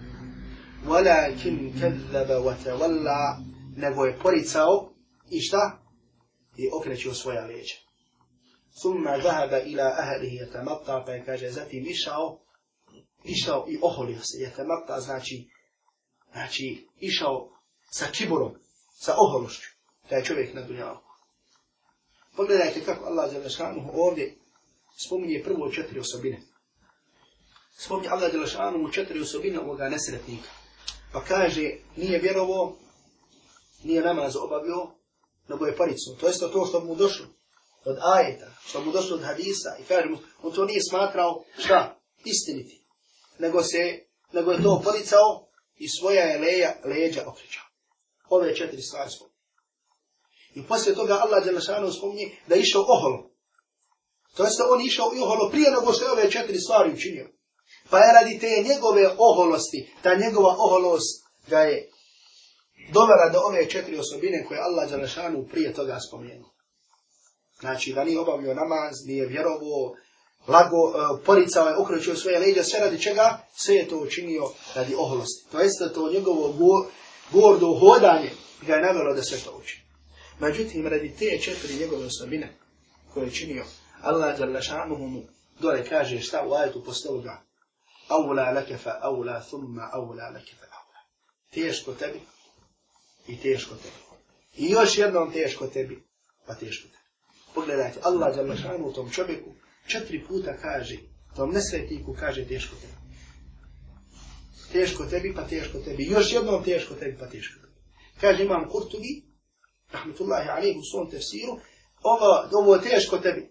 ولكن 0.87 1.73
كذب 1.81 2.31
وتولى 2.31 3.45
نبوي 3.77 4.13
بوريتساو 4.13 4.93
إشتا؟ 5.33 5.79
هي 6.59 6.73
أوكرتشيو 6.73 7.13
سويا 7.13 7.47
ليجا 7.47 7.75
ثم 8.83 9.09
ذهب 9.09 9.55
إلى 9.55 9.83
أهله 9.83 10.43
يتمطى 10.43 11.05
فكاجة 11.07 11.49
زتي 11.49 11.81
مشاو 11.81 12.39
išao 13.29 13.67
i 13.69 13.79
oholio 13.83 14.21
se. 14.21 14.39
Yatamatta 14.39 15.01
znači, 15.01 15.49
znači 16.33 16.89
išao 17.01 17.51
sa 17.91 18.07
kiborom, 18.13 18.53
sa 19.01 19.15
ohološću 19.19 19.69
taj 20.09 20.23
čovjek 20.23 20.55
na 20.55 20.63
dunjalu. 20.63 20.99
Pogledajte 22.37 22.85
kako 22.85 23.05
Allah 23.05 23.33
Đelešanu 23.33 23.91
ovdje 23.95 24.35
spominje 25.07 25.43
prvo 25.45 25.71
četiri 25.71 26.01
osobine. 26.01 26.41
Spominje 27.79 28.09
Allah 28.09 28.33
Đelešanu 28.33 28.79
mu 28.79 28.91
četiri 28.91 29.21
osobine 29.21 29.61
ovoga 29.61 29.89
nesretnika. 29.89 30.49
Pa 31.13 31.25
kaže, 31.25 31.73
nije 31.97 32.19
vjerovo, 32.19 32.77
nije 33.85 34.03
namaz 34.03 34.37
obavio, 34.37 34.91
nego 35.49 35.67
je 35.67 35.77
paricno. 35.77 36.15
To 36.21 36.27
je 36.29 36.39
to 36.39 36.67
što 36.67 36.81
mu 36.81 36.95
došlo 36.95 37.27
od 37.85 37.97
ajeta, 38.17 38.47
što 38.67 38.85
mu 38.85 38.93
došlo 38.93 39.17
od 39.17 39.23
hadisa. 39.23 39.77
I 39.81 39.85
kaže 39.85 40.09
mu, 40.09 40.19
on 40.43 40.53
to 40.53 40.65
nije 40.65 40.81
smatrao 40.91 41.45
šta? 41.59 42.01
Istiniti. 42.25 42.88
Nego, 43.39 43.63
se, 43.63 44.07
nego 44.33 44.53
je 44.53 44.63
to 44.63 44.81
policao 44.85 45.49
i 45.77 45.89
svoja 45.89 46.23
je 46.23 46.39
leja, 46.39 46.75
leđa 46.85 47.23
okrećao. 47.27 47.65
Ove 48.31 48.57
četiri 48.57 48.83
stvari 48.83 49.11
spominje. 49.11 49.39
I 50.55 50.67
poslije 50.69 50.95
toga 50.95 51.15
Allah 51.25 51.45
Đelešanu 51.45 51.93
spominje 51.93 52.37
da 52.47 52.55
je 52.55 52.61
išao 52.61 52.83
oholo. 52.89 53.31
To 54.37 54.45
jeste 54.45 54.63
on 54.63 54.81
išao 54.87 55.13
i 55.17 55.21
oholo 55.21 55.51
prije 55.51 55.71
nego 55.71 55.93
što 55.93 56.05
je 56.05 56.13
ove 56.13 56.31
četiri 56.31 56.59
stvari 56.59 56.93
učinio. 56.93 57.29
Pa 57.91 57.99
je 57.99 58.13
radi 58.13 58.39
te 58.39 58.69
njegove 58.69 59.15
oholosti, 59.19 59.91
ta 60.03 60.15
njegova 60.15 60.57
oholost 60.59 61.25
ga 61.47 61.59
je 61.59 61.91
dovela 62.93 63.29
do 63.33 63.39
ove 63.39 63.71
četiri 63.71 63.99
osobine 63.99 64.45
koje 64.49 64.61
Allah 64.61 64.91
Đelešanu 64.91 65.47
prije 65.51 65.75
toga 65.75 65.99
spomenuo. 66.09 66.51
Znači 67.61 67.93
da 67.93 68.05
nije 68.05 68.21
obavio 68.21 68.55
namaz, 68.55 68.95
nije 69.07 69.27
vjerovo, 69.27 69.97
lago, 70.49 70.77
uh, 70.77 71.21
poricao 71.25 71.69
je, 71.69 71.77
okrećio 71.77 72.17
svoje 72.17 72.39
leđe, 72.39 72.63
sve 72.63 72.81
radi 72.81 73.03
čega? 73.03 73.39
Sve 73.55 73.75
je 73.75 73.89
to 73.89 73.99
učinio 73.99 74.51
radi 74.75 74.95
oholosti. 74.95 75.51
To 75.53 75.61
jeste 75.61 75.93
to 75.95 76.13
njegovo 76.13 76.53
go, 76.53 76.91
gordo 77.33 77.75
hodanje 77.75 78.31
ga 78.67 78.75
je 78.75 78.83
navjelo 78.83 79.15
da 79.15 79.23
sve 79.23 79.39
to 79.39 79.61
učini. 79.63 79.83
Međutim, 80.41 80.87
radi 80.87 81.15
te 81.19 81.39
četiri 81.43 81.77
njegove 81.81 82.07
osobine 82.07 82.57
koje 83.15 83.25
je 83.25 83.33
činio, 83.33 83.65
Allah 84.03 84.41
jalla 84.41 84.87
mu 84.89 85.23
dole 85.61 85.85
kaže 85.85 86.21
šta 86.21 86.47
u 86.49 86.55
ajetu 86.55 86.85
posle 86.85 87.11
ovoga. 87.11 87.43
Aula 88.09 88.51
leke 88.51 88.77
fa 88.77 88.99
aula, 89.03 89.41
thumma 89.41 89.91
aula 89.93 90.29
leke 90.29 90.53
fa 90.61 90.67
aula. 90.67 91.01
Teško 91.51 91.93
tebi 91.93 92.21
i 93.27 93.41
teško 93.41 93.75
tebi. 93.75 93.97
I 94.57 94.71
još 94.71 94.99
jednom 94.99 95.33
teško 95.33 95.67
tebi, 95.67 96.03
pa 96.47 96.55
teško 96.55 96.89
tebi. 96.89 96.99
Pogledajte, 97.55 98.01
Allah 98.03 98.37
jalla 98.37 98.57
šanuhu 98.57 98.93
tom 98.93 99.11
čovjeku 99.11 99.51
četiri 99.89 100.25
puta 100.29 100.57
kaže, 100.63 100.97
tom 101.37 101.51
nesretniku 101.51 102.17
kaže 102.21 102.45
teško 102.45 102.77
tebi. 102.77 102.99
Teško 104.73 105.05
tebi, 105.05 105.35
pa 105.35 105.45
teško 105.47 105.79
tebi. 105.79 106.05
Još 106.05 106.33
jednom 106.33 106.65
teško 106.65 106.95
tebi, 106.95 107.17
pa 107.19 107.27
teško 107.27 107.61
tebi. 107.61 107.75
Kaže 108.21 108.45
imam 108.45 108.69
Kurtubi, 108.69 109.23
rahmetullahi 109.93 110.49
alaihi 110.49 110.79
u 110.79 110.89
svom 110.91 111.11
tefsiru, 111.11 111.53
ovo, 112.03 112.31
ovo 112.53 112.75
je 112.75 112.83
teško 112.83 113.19
tebi. 113.19 113.43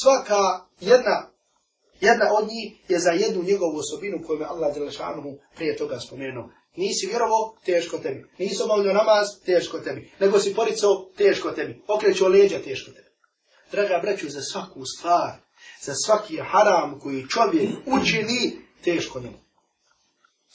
Svaka 0.00 0.40
jedna, 0.80 1.30
jedna 2.00 2.26
od 2.38 2.48
njih 2.48 2.90
je 2.90 2.98
za 2.98 3.10
jednu 3.10 3.42
njegovu 3.42 3.76
osobinu 3.78 4.22
koju 4.26 4.40
je 4.40 4.46
Allah 4.46 4.74
Đelešanuhu 4.74 5.38
prije 5.56 5.76
toga 5.76 6.00
spomenuo. 6.00 6.50
Nisi 6.76 7.06
vjerovo, 7.06 7.56
teško 7.64 7.98
tebi. 7.98 8.24
Nisi 8.38 8.62
obavljio 8.62 8.92
namaz, 8.92 9.26
teško 9.44 9.78
tebi. 9.78 10.10
Nego 10.20 10.38
si 10.38 10.54
poricao, 10.54 11.10
teško 11.16 11.50
tebi. 11.50 11.82
Okrećao 11.88 12.28
leđa, 12.28 12.58
teško 12.58 12.90
tebi. 12.90 13.05
Draga 13.72 13.98
braću, 14.02 14.28
za 14.28 14.42
svaku 14.42 14.82
stvar, 14.98 15.32
za 15.82 15.94
svaki 16.06 16.38
haram 16.50 17.00
koji 17.00 17.28
čovjek 17.28 17.70
učini, 17.86 18.58
teško 18.84 19.20
njemu. 19.20 19.38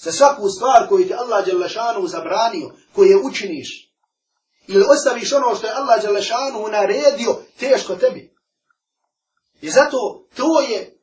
Za 0.04 0.12
svaku 0.12 0.50
stvar 0.50 0.90
koju 0.90 1.08
ti 1.08 1.14
Allah 1.14 1.46
Đelešanuhu 1.46 2.08
zabranio, 2.08 2.76
koju 2.96 3.10
je 3.10 3.18
učiniš, 3.24 3.92
ili 4.68 4.86
ostaviš 4.90 5.34
ono 5.34 5.56
što 5.56 5.68
je 5.68 5.74
Allah 5.74 6.02
Đalešanu 6.02 6.68
naredio, 6.68 7.36
teško 7.60 7.96
tebi. 7.96 8.36
I 9.62 9.70
zato 9.70 10.28
to 10.36 10.62
je 10.62 11.00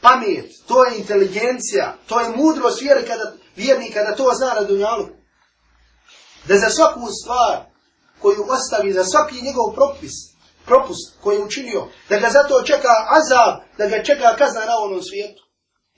pamet, 0.00 0.50
to 0.66 0.84
je 0.84 0.98
inteligencija, 0.98 1.96
to 2.08 2.20
je 2.20 2.36
mudrost 2.36 2.80
vjeri 2.80 3.06
kada, 3.06 3.32
vjernika 3.56 4.02
da 4.02 4.16
to 4.16 4.32
zna 4.34 4.54
na 4.54 4.62
dunjalu. 4.64 5.06
Da 6.48 6.58
za 6.58 6.70
svaku 6.70 7.00
stvar 7.22 7.64
koju 8.22 8.46
ostavi, 8.48 8.92
za 8.92 9.04
svaki 9.04 9.42
njegov 9.42 9.74
propis, 9.74 10.12
propust 10.68 11.18
koji 11.22 11.36
je 11.36 11.44
učinio, 11.44 11.82
da 12.08 12.18
ga 12.18 12.28
zato 12.30 12.62
čeka 12.62 12.94
azab, 13.18 13.54
da 13.78 13.86
ga 13.86 14.02
čeka 14.02 14.36
kazna 14.38 14.64
na 14.64 14.74
onom 14.84 15.02
svijetu. 15.02 15.42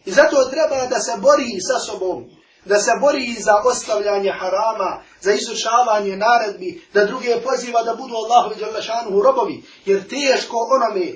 I 0.05 0.11
zato 0.11 0.37
treba 0.51 0.87
da 0.87 0.99
se 1.01 1.13
bori 1.21 1.51
sa 1.69 1.79
sobom, 1.79 2.25
da 2.65 2.79
se 2.79 2.91
bori 3.01 3.37
za 3.39 3.55
ostavljanje 3.65 4.33
harama, 4.41 5.03
za 5.21 5.33
izučavanje 5.33 6.17
naredbi, 6.17 6.83
da 6.95 7.05
druge 7.05 7.41
poziva 7.45 7.83
da 7.83 7.95
budu 7.95 8.15
Allahu 8.15 8.55
i 8.55 8.61
Đalešanuhu 8.61 9.23
robovi, 9.23 9.63
jer 9.85 10.09
teško 10.09 10.57
onome 10.77 11.07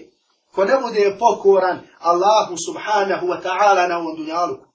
ko 0.54 0.64
ne 0.64 0.78
bude 0.78 1.16
pokoran 1.18 1.78
Allahu 2.00 2.54
subhanahu 2.66 3.26
wa 3.26 3.42
ta'ala 3.42 3.88
na 3.88 3.98
ovom 3.98 4.16
dunjaluku. 4.16 4.66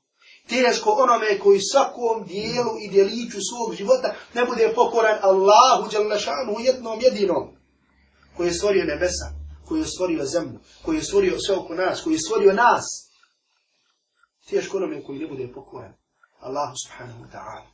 Teško 0.49 0.89
onome 0.91 1.39
koji 1.39 1.59
svakom 1.61 2.25
dijelu 2.25 2.73
i 2.83 2.87
dijeliću 2.87 3.37
svog 3.49 3.75
života 3.75 4.13
ne 4.33 4.45
bude 4.45 4.71
pokoran 4.75 5.17
Allahu 5.21 5.89
Đalešanuhu 5.91 6.59
jednom 6.59 6.99
jedinom, 7.01 7.58
koji 8.39 8.47
je 8.47 8.53
stvorio 8.53 8.83
nebesa, 8.85 9.27
koji 9.65 9.79
je 9.79 9.85
stvorio 9.85 10.25
zemlju, 10.25 10.59
koji 10.81 10.97
je 10.97 11.03
stvorio 11.03 11.39
sve 11.39 11.55
oko 11.55 11.75
nas, 11.75 12.01
koji 12.03 12.13
je 12.13 12.19
stvorio 12.19 12.53
nas. 12.53 12.85
Teško 14.49 14.77
onome 14.77 15.03
koji 15.03 15.19
ne 15.19 15.27
bude 15.27 15.53
pokoran 15.53 15.93
Allahu 16.39 16.75
subhanahu 16.83 17.23
wa 17.23 17.29
ta'ala. 17.31 17.67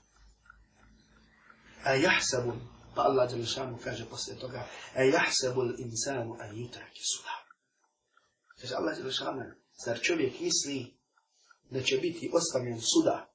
A 1.84 1.94
jahsabu, 1.94 2.54
pa 2.96 3.02
Allah 3.02 3.30
Đalešanu 3.32 3.78
kaže 3.84 4.06
posle 4.10 4.36
toga, 4.36 4.68
a 4.96 5.04
jahsabu 5.04 5.62
l'insanu 5.62 6.38
a 6.40 6.46
jutraki 6.46 7.04
suda. 7.14 7.36
Kaže 8.62 8.76
Allah 8.76 8.98
Đalešanu, 8.98 9.46
zar 9.86 10.00
čovjek 10.02 10.40
misli 10.40 10.98
da 11.70 11.82
će 11.82 11.98
biti 11.98 12.32
ostavljen 12.34 12.82
suda? 12.82 13.30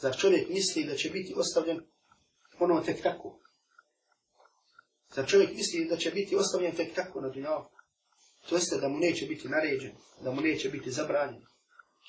Zar 0.00 0.16
čovjek 0.16 0.48
misli 0.48 0.84
da 0.84 0.96
će 0.96 1.10
biti 1.10 1.34
ostavljen 1.36 1.80
ono 2.58 2.80
tek 2.80 3.02
tako? 3.02 3.42
Zar 5.14 5.26
čovjek 5.26 5.50
misli 5.56 5.88
da 5.90 5.96
će 5.96 6.10
biti 6.10 6.36
ostavljen 6.36 6.76
tek 6.76 6.94
tako 6.94 7.20
na 7.20 7.28
dunjavu? 7.28 7.64
To 8.48 8.54
jeste 8.54 8.76
da 8.76 8.88
mu 8.88 8.98
neće 8.98 9.26
biti 9.26 9.48
naređen, 9.48 9.92
da 10.24 10.30
mu 10.30 10.40
neće 10.40 10.68
biti 10.68 10.90
zabranjen. 10.90 11.42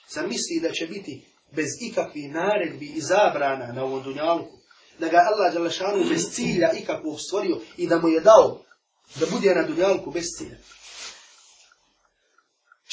Zar 0.09 0.27
misli 0.27 0.59
da 0.61 0.71
će 0.71 0.87
biti 0.87 1.25
bez 1.51 1.67
ikakvih 1.81 2.31
naredbi 2.31 2.85
i 2.85 3.01
zabrana 3.01 3.73
na 3.73 3.83
ovom 3.83 4.03
dunjalku, 4.03 4.57
da 4.99 5.07
ga 5.07 5.17
Allah 5.17 5.53
Đalešanu 5.53 6.03
bez 6.09 6.31
cilja 6.31 6.71
ikakvog 6.81 7.19
stvorio 7.19 7.59
i 7.77 7.87
da 7.87 7.99
mu 7.99 8.09
je 8.09 8.19
dao 8.19 8.61
da 9.15 9.25
bude 9.25 9.55
na 9.55 9.63
dunjalku 9.63 10.11
bez 10.11 10.25
cilja. 10.37 10.57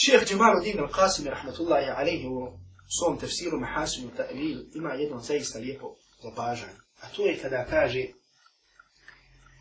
Šeheh 0.05 0.29
Džemalu 0.29 0.61
Din 0.65 0.79
al-Qasim, 0.79 1.29
rahmatullahi 1.29 1.91
alaihi, 1.97 2.27
u 2.27 2.59
svom 2.99 3.19
tefsiru 3.19 3.61
Mahasinu 3.61 4.11
ta'lil, 4.17 4.59
ima 4.75 4.93
jedno 4.93 5.21
zaista 5.21 5.59
lijepo 5.59 5.97
zapažanje. 6.23 6.79
A 7.01 7.09
to 7.17 7.27
je 7.27 7.39
kada 7.43 7.67
kaže 7.71 8.07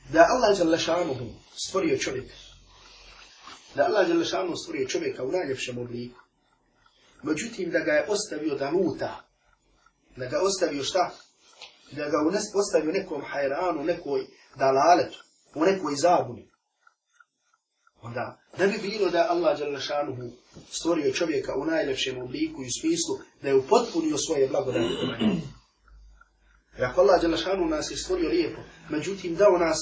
da 0.09 0.25
Allah 0.29 0.57
Đalešanu 0.57 1.15
stvorio 1.55 1.97
čovjeka. 1.97 2.33
Da 3.75 3.85
Allah 3.85 4.07
Đalešanu 4.07 4.55
stvorio 4.55 4.87
čovjeka 4.87 5.23
u 5.23 5.31
najljepšem 5.31 5.77
obliku. 5.77 6.19
Međutim, 7.23 7.71
da 7.71 7.79
ga 7.79 7.91
je 7.91 8.05
ostavio 8.09 8.55
da 8.55 8.69
luta, 8.69 9.25
da 10.15 10.25
ga 10.25 10.39
ostavio 10.41 10.83
šta? 10.83 11.11
Da 11.91 12.09
ga 12.09 12.17
ostavio 12.55 12.91
nekom 12.91 13.21
hajranu, 13.25 13.83
nekoj 13.83 14.25
dalaletu, 14.55 15.23
u 15.55 15.65
nekoj 15.65 15.95
zabuni. 15.95 16.49
Onda, 18.01 18.39
ne 18.57 18.67
bi 18.67 18.77
bilo 18.77 19.09
da 19.09 19.27
Allah 19.29 19.59
Đalešanuhu 19.59 20.31
stvorio 20.71 21.13
čovjeka 21.13 21.55
u 21.55 21.65
najljepšem 21.65 22.21
obliku 22.21 22.63
i 22.63 22.71
smislu, 22.81 23.15
da 23.41 23.47
je 23.47 23.55
upotpunio 23.55 24.17
svoje 24.17 24.47
blagodati. 24.47 24.97
Jer 26.79 26.87
ako 26.87 27.01
Allah 27.01 27.21
Đelešanu 27.21 27.65
nas 27.65 27.91
je 27.91 27.97
stvorio 27.97 28.29
lijepo, 28.29 28.61
međutim 28.89 29.35
dao 29.35 29.57
nas 29.57 29.77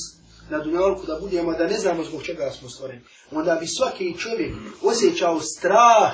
na 0.49 0.59
dunjalku 0.59 1.05
da 1.05 1.19
budemo, 1.19 1.53
da 1.53 1.67
ne 1.67 1.77
znamo 1.79 2.03
zbog 2.03 2.23
čega 2.23 2.51
smo 2.51 2.69
stvoreni, 2.69 3.01
onda 3.31 3.55
bi 3.55 3.67
svaki 3.67 4.17
čovjek 4.19 4.53
osjećao 4.83 5.39
strah 5.39 6.13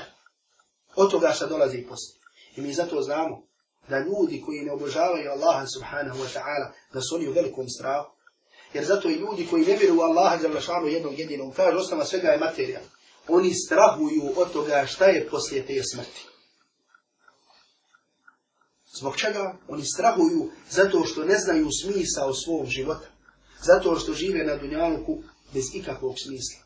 Od 0.95 1.11
toga 1.11 1.31
što 1.35 1.47
dolazi 1.47 1.77
i 1.77 1.87
poslije. 1.87 2.19
I 2.55 2.61
mi 2.61 2.73
zato 2.73 3.01
znamo 3.01 3.47
da 3.89 3.99
ljudi 3.99 4.41
koji 4.45 4.61
ne 4.61 4.71
obožavaju 4.71 5.31
Allaha 5.31 5.65
subhanahu 5.67 6.19
wa 6.19 6.29
ta'ala, 6.35 6.71
da 6.93 7.01
su 7.01 7.15
oni 7.15 7.27
u 7.27 7.33
velikom 7.33 7.69
strahu. 7.69 8.09
Jer 8.73 8.85
zato 8.85 9.09
i 9.09 9.15
ljudi 9.15 9.47
koji 9.49 9.65
ne 9.65 9.77
vjeruju 9.77 10.01
Allaha 10.01 10.37
Đelešanu 10.37 10.55
lašanu 10.55 10.87
jednog 10.87 11.19
jedinom, 11.19 11.51
kaže 11.51 11.77
osnova 11.77 12.05
svega 12.05 12.27
je 12.27 12.37
materija. 12.37 12.79
Oni 13.27 13.53
strahuju 13.53 14.33
od 14.35 14.51
toga 14.51 14.85
šta 14.85 15.05
je 15.05 15.27
poslije 15.29 15.65
te 15.65 15.83
smrti. 15.83 16.32
Zbog 18.99 19.17
čega? 19.17 19.57
Oni 19.67 19.85
strahuju 19.85 20.49
zato 20.69 21.05
što 21.05 21.25
ne 21.25 21.37
znaju 21.37 21.67
smisa 21.81 22.25
o 22.25 22.33
svom 22.33 22.65
života. 22.67 23.07
Zato 23.63 23.95
što 23.95 24.13
žive 24.13 24.43
na 24.43 24.55
dunjaluku 24.55 25.23
bez 25.53 25.63
ikakvog 25.73 26.15
smisla. 26.25 26.63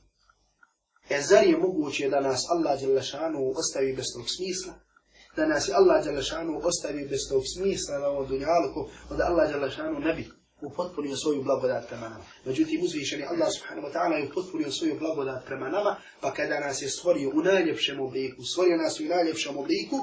E 1.10 1.22
zar 1.22 1.44
je 1.44 1.58
moguće 1.58 2.10
da 2.10 2.20
nas 2.20 2.42
Allah 2.50 2.80
Đelešanu 2.80 3.54
ostavi 3.56 3.94
bez 3.94 4.06
tog 4.16 4.26
smisla? 4.36 4.74
Da 5.36 5.46
nas 5.46 5.68
je 5.68 5.74
Allah 5.74 6.04
Đelešanu 6.04 6.62
ostavi 6.63 7.08
bez 7.08 7.20
tog 7.30 7.44
smisla 7.54 8.00
na 8.00 8.08
ovom 8.08 8.28
dunjaluku, 8.28 8.90
onda 9.10 9.26
Allah 9.26 9.52
Đelešanu 9.52 10.00
ne 10.00 10.13
bi 10.13 10.37
upotpunio 10.62 11.15
svoju 11.15 11.43
blagodat 11.43 11.88
prema 11.88 12.10
nama. 12.10 12.26
Međutim, 12.46 12.84
uzvišeni 12.84 13.24
Allah 13.24 13.50
subhanahu 13.58 13.88
wa 13.88 13.93
ta'ala 13.93 14.15
je 14.15 14.30
upotpunio 14.30 14.72
svoju 14.72 15.00
blagodat 15.00 15.46
prema 15.46 15.70
nama, 15.70 15.96
pa 16.22 16.34
kada 16.34 16.60
nas 16.60 16.82
je 16.82 16.89
stvorio 16.89 17.30
u 17.30 17.41
najljepšem 17.41 18.00
obliku, 18.00 18.43
stvorio 18.43 18.78
nas 18.78 19.00
u 19.00 19.04
najljepšem 19.04 19.58
obliku, 19.58 19.98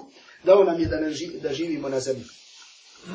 dao 0.44 0.64
nam 0.64 0.80
je 0.80 0.86
da, 0.86 1.10
ži, 1.10 1.26
da 1.42 1.52
živimo 1.52 1.88
na 1.88 2.00
zemlji. 2.00 2.24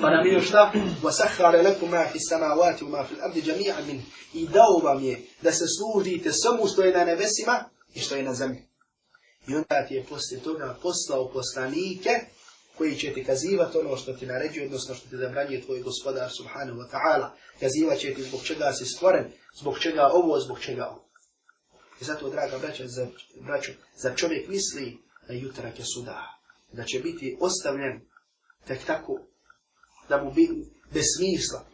Pa 0.01 0.09
nam 0.09 0.27
je 0.27 0.33
još 0.33 0.51
da, 0.51 0.71
وَسَحْرَ 1.03 1.43
لَكُمْ 1.67 1.89
مَا 1.89 2.05
فِي 2.11 2.15
السَّمَاوَاتِ 2.15 2.81
وَمَا 2.81 3.03
فِي 3.03 3.13
الْأَرْضِ 3.15 3.35
جَمِيعًا 3.37 3.81
مِنْ 3.87 3.99
I 4.33 4.47
dao 4.47 4.79
vam 4.83 5.03
je 5.03 5.21
da 5.41 5.51
se 5.51 5.65
služite 5.67 6.31
samo 6.33 6.67
što 6.67 6.83
je 6.83 6.93
na 6.93 7.05
nebesima 7.05 7.63
i 7.93 7.99
što 7.99 8.15
je 8.15 8.23
na 8.23 8.33
zemlji. 8.33 8.61
I 9.47 9.55
onda 9.55 9.87
ti 9.87 9.93
je 9.95 10.05
poslije 10.09 10.41
toga 10.41 10.77
poslao 10.81 11.31
poslanike 11.33 12.09
koji 12.79 12.95
će 12.95 13.13
ti 13.13 13.23
kazivati 13.23 13.77
ono 13.77 13.97
što 13.97 14.13
ti 14.13 14.25
naređuje, 14.25 14.65
odnosno 14.65 14.95
što 14.95 15.09
ti 15.09 15.17
zabranjuje 15.17 15.61
tvoj 15.61 15.81
gospodar 15.81 16.29
subhanahu 16.37 16.79
wa 16.79 16.87
ta'ala. 16.91 17.29
Kazivat 17.59 17.97
će 17.99 18.13
ti 18.13 18.23
zbog 18.23 18.41
čega 18.43 18.71
si 18.73 18.85
stvoren, 18.85 19.25
zbog 19.61 19.79
čega 19.79 20.09
ovo, 20.13 20.39
zbog 20.39 20.59
čega 20.59 20.87
ovo. 20.87 21.05
I 22.01 22.05
zato, 22.05 22.29
draga 22.29 22.57
braća, 22.57 22.87
za, 22.87 23.07
braću, 23.41 23.71
za 23.97 24.15
čovjek 24.15 24.47
misli 24.47 24.97
da 25.27 25.33
jutrak 25.33 25.79
je 25.79 25.85
suda, 25.85 26.39
da 26.71 26.83
će 26.83 26.99
biti 26.99 27.37
ostavljen 27.39 28.01
tek 28.67 28.85
tako, 28.85 29.19
da 30.09 30.23
mu 30.23 30.31
bi 30.31 30.49
bez 30.93 31.05
smisla, 31.17 31.65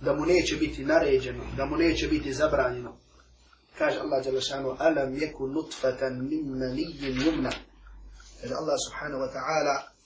da 0.00 0.14
mu 0.14 0.26
neće 0.26 0.56
biti 0.56 0.84
naređeno, 0.84 1.44
da 1.56 1.66
mu 1.66 1.76
neće 1.76 2.08
biti 2.08 2.32
zabranjeno, 2.32 2.98
kaže 3.78 3.98
Allah 3.98 4.24
Đalešanu, 4.24 4.76
alam 4.78 5.14
jeku 5.14 5.46
nutfatan 5.46 6.28
min 6.30 6.58
manijin 6.58 7.22
jumna. 7.26 7.50
Kaže 8.40 8.54
Allah 8.54 8.76
subhanahu 8.86 9.22
wa 9.22 9.30
ta'ala, 9.32 9.97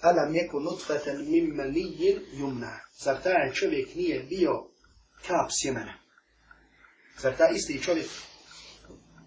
alam 0.00 0.34
jeku 0.34 0.60
nutfatan 0.60 1.30
min 1.30 1.56
manijin 1.56 2.20
jumna. 2.32 2.80
Zar 3.04 3.22
taj 3.22 3.52
čovjek 3.52 3.94
nije 3.94 4.22
bio 4.22 4.64
kap 5.26 5.50
sjemena? 5.60 5.94
Zar 7.18 7.36
taj 7.36 7.52
isti 7.54 7.82
čovjek 7.82 8.06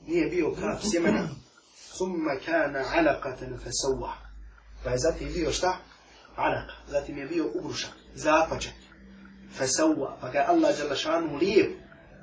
nije 0.08 0.28
bio 0.28 0.52
kap 0.52 0.82
sjemena? 0.92 1.30
Thumma 1.96 2.36
kana 2.46 2.80
alaqatan 2.80 3.58
fasawa. 3.64 4.14
Pa 4.84 4.90
je 4.90 4.98
zatim 4.98 5.34
bio 5.34 5.52
šta? 5.52 5.78
Alaqa. 6.36 6.74
Zatim 6.88 7.18
je 7.18 7.26
bio 7.26 7.52
ugrušak, 7.56 7.92
zapačak. 8.16 8.74
Fasawa. 9.58 10.18
Pa 10.22 10.30
ga 10.30 10.46
Allah 10.48 10.78
Đalešanu 10.78 11.38
lijep 11.38 11.72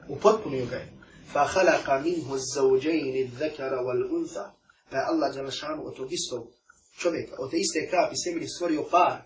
upotpunio 0.09 0.67
ga 0.67 0.77
je. 0.77 0.99
فخلق 1.35 1.91
منه 1.91 2.35
الزوجين 2.35 3.27
الذكر 3.27 3.75
والأنثى 3.75 4.47
فالله 4.91 5.31
جل 5.31 5.53
شانه 5.53 6.09
istog 6.11 6.58
čovjeka, 6.99 7.37
od 7.39 7.51
te 7.51 7.57
iste 7.57 7.91
krapi 7.91 8.17
semeni 8.25 8.49
stvorio 8.49 8.83
par, 8.91 9.23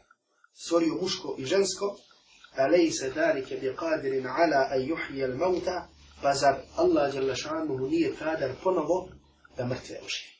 stvorio 0.65 0.95
muško 1.01 1.35
i 1.39 1.45
žensko, 1.45 1.97
a 2.57 2.67
lej 2.67 2.91
se 2.91 3.11
dalike 3.11 3.57
bi 3.57 3.77
kadirin 3.77 4.27
ala 4.27 4.69
a 4.71 4.77
juhije 4.77 5.25
al 5.25 5.37
mauta, 5.37 5.89
pa 6.23 6.35
zar 6.35 6.57
Allah 6.77 7.15
jalla 7.15 7.35
šanuhu 7.35 7.89
nije 7.89 8.15
kadar 8.17 8.51
ponovo 8.63 9.09
da 9.57 9.67
mrtve 9.67 9.97
oživi. 10.05 10.33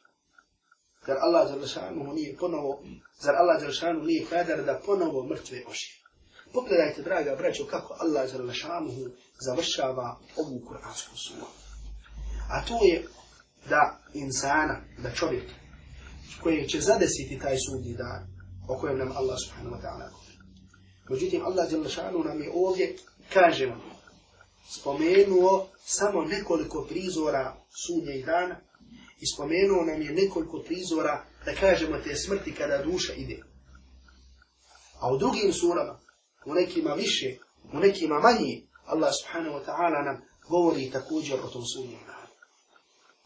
Zar 1.07 1.17
Allah 1.21 1.51
jalla 1.51 1.67
šanuhu 1.67 2.13
nije 2.13 2.37
ponovo, 2.37 2.83
zar 3.23 3.35
Allah 3.35 3.63
jalla 3.63 3.75
šanuhu 3.75 4.07
nije 4.07 4.27
kadar 4.31 4.65
da 4.65 4.81
ponovo 4.87 5.27
mrtve 5.27 5.59
oživi. 5.69 6.03
Pogledajte, 6.53 7.03
draga 7.03 7.35
braćo, 7.37 7.67
kako 7.67 7.97
Allah 8.01 8.33
jalla 8.33 8.53
šanuhu 8.53 9.11
završava 9.47 10.19
ovu 10.37 10.61
kuransku 10.67 11.17
suru. 11.17 11.47
A 12.51 12.65
to 12.65 12.79
je 12.85 13.07
da 13.69 13.99
insana, 14.15 14.81
da 14.99 15.15
čovjeka, 15.15 15.62
koje 16.41 16.69
će 16.69 16.81
zadesiti 16.81 17.39
taj 17.39 17.57
sudni 17.59 17.95
dan, 17.95 18.27
o 18.69 18.79
kojem 18.81 18.99
nam 18.99 19.13
Allah 19.17 19.37
subhanahu 19.45 19.77
wa 19.77 19.83
ta'ala 19.83 20.11
govori. 20.11 20.37
Međutim, 21.11 21.43
Allah 21.45 21.71
žele 21.71 21.89
šanuhu 21.89 22.25
nam 22.25 22.43
je 22.43 22.51
ovdje, 22.55 22.97
kaže 23.33 23.67
nam, 23.67 23.81
spomenuo 24.71 25.69
samo 25.85 26.25
nekoliko 26.25 26.87
prizora 26.89 27.57
sudnjeg 27.87 28.25
dana 28.25 28.61
i 29.21 29.27
spomenuo 29.35 29.85
nam 29.85 30.03
je 30.03 30.13
nekoliko 30.13 30.63
prizora, 30.67 31.25
da 31.45 31.55
kažemo, 31.55 31.99
te 31.99 32.17
smrti 32.17 32.55
kada 32.55 32.85
duša 32.85 33.13
ide. 33.13 33.43
A 35.01 35.13
u 35.13 35.19
drugim 35.19 35.53
surama, 35.53 36.01
u 36.47 36.55
nekima 36.55 36.95
više, 36.95 37.37
u 37.73 37.79
nekima 37.79 38.21
manje, 38.21 38.63
Allah 38.87 39.11
subhanahu 39.23 39.57
wa 39.59 39.65
ta'ala 39.67 40.05
nam 40.05 40.23
govori 40.49 40.91
također 40.91 41.41
o 41.41 41.49
tom 41.49 41.63
sudnjem. 41.75 42.12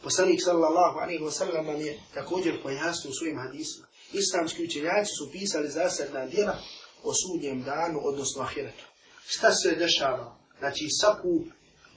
Poslanik 0.03 0.41
sallallahu 0.45 0.99
alaihi 0.99 1.23
wa 1.23 1.31
sallam 1.31 1.67
nam 1.67 1.81
je 1.81 2.01
također 2.15 2.63
pojasnio 2.63 3.13
svojim 3.13 3.39
hadisima. 3.39 3.87
Islamski 4.13 4.65
učenjaci 4.65 5.11
su 5.19 5.33
pisali 5.33 5.69
zasebna 5.71 6.27
djela 6.27 6.59
o 7.03 7.13
sudnjem 7.15 7.63
danu, 7.63 8.01
odnosno 8.03 8.43
ahiretu. 8.43 8.85
Šta 9.27 9.53
se 9.53 9.75
dešava? 9.75 10.39
Znači, 10.59 10.89
svaku 11.01 11.45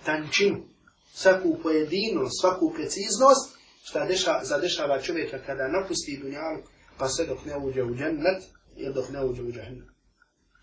tančinu, 0.06 0.64
svaku 1.14 1.58
pojedinost, 1.64 2.42
svaku 2.42 2.74
preciznost, 2.76 3.58
šta 3.84 4.06
deša, 4.06 4.40
zadešava 4.44 5.02
čovjeka 5.02 5.40
kada 5.46 5.68
napusti 5.68 6.20
dunjaluk, 6.22 6.66
pa 6.98 7.10
sve 7.10 7.26
dok 7.26 7.46
ne 7.46 7.58
uđe 7.58 7.84
u 7.84 7.96
džennet, 7.96 8.44
ili 8.76 8.94
dok 8.94 9.10
ne 9.10 9.26
uđe 9.26 9.44
u 9.44 9.52
džahnem. 9.52 9.88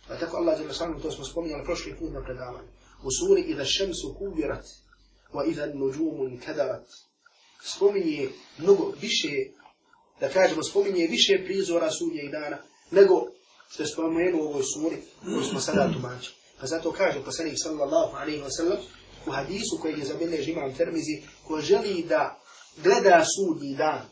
Pa 0.08 0.16
tako 0.16 0.36
Allah 0.36 0.60
je 0.60 0.74
sanu, 0.74 1.00
to 1.00 1.10
smo 1.10 1.24
spominjali 1.24 1.64
prošli 1.64 1.96
put 1.98 2.12
na 2.12 2.22
predavanju. 2.24 2.68
U 3.02 3.08
suri 3.10 3.42
Ida 3.42 3.64
šemsu 3.64 4.14
kubirat, 4.18 4.64
wa 5.32 5.50
ida 5.50 5.66
nuđumun 5.66 6.40
kadarat. 6.46 6.86
Spominje 7.62 8.28
mnogo 8.58 8.92
više, 9.00 9.28
da 10.20 10.28
kažemo, 10.28 10.62
spominje 10.62 11.06
više 11.06 11.44
prizora 11.44 11.90
sudnjeg 11.90 12.30
dana, 12.30 12.58
nego 12.90 13.14
što 13.70 13.82
je 13.82 13.86
spomenuo 13.86 14.44
u 14.44 14.48
ovoj 14.48 14.62
suri, 14.62 14.96
koju 15.24 15.44
smo 15.44 15.60
sada 15.60 15.92
tumačili. 15.92 16.34
Pa 16.60 16.66
zato 16.66 16.92
kaže 16.92 17.24
poslanik 17.24 17.54
sallallahu 17.62 18.16
alaihi 18.16 18.42
wa 18.42 18.50
sallam, 18.56 18.78
u 19.26 19.30
hadisu 19.30 19.78
koji 19.82 19.98
je 19.98 20.04
zabilježi 20.04 20.50
imam 20.50 20.74
termizi, 20.74 21.22
ko 21.44 21.60
želi 21.60 22.04
da 22.08 22.40
gleda 22.82 23.24
sudnji 23.36 23.74
dan, 23.76 24.02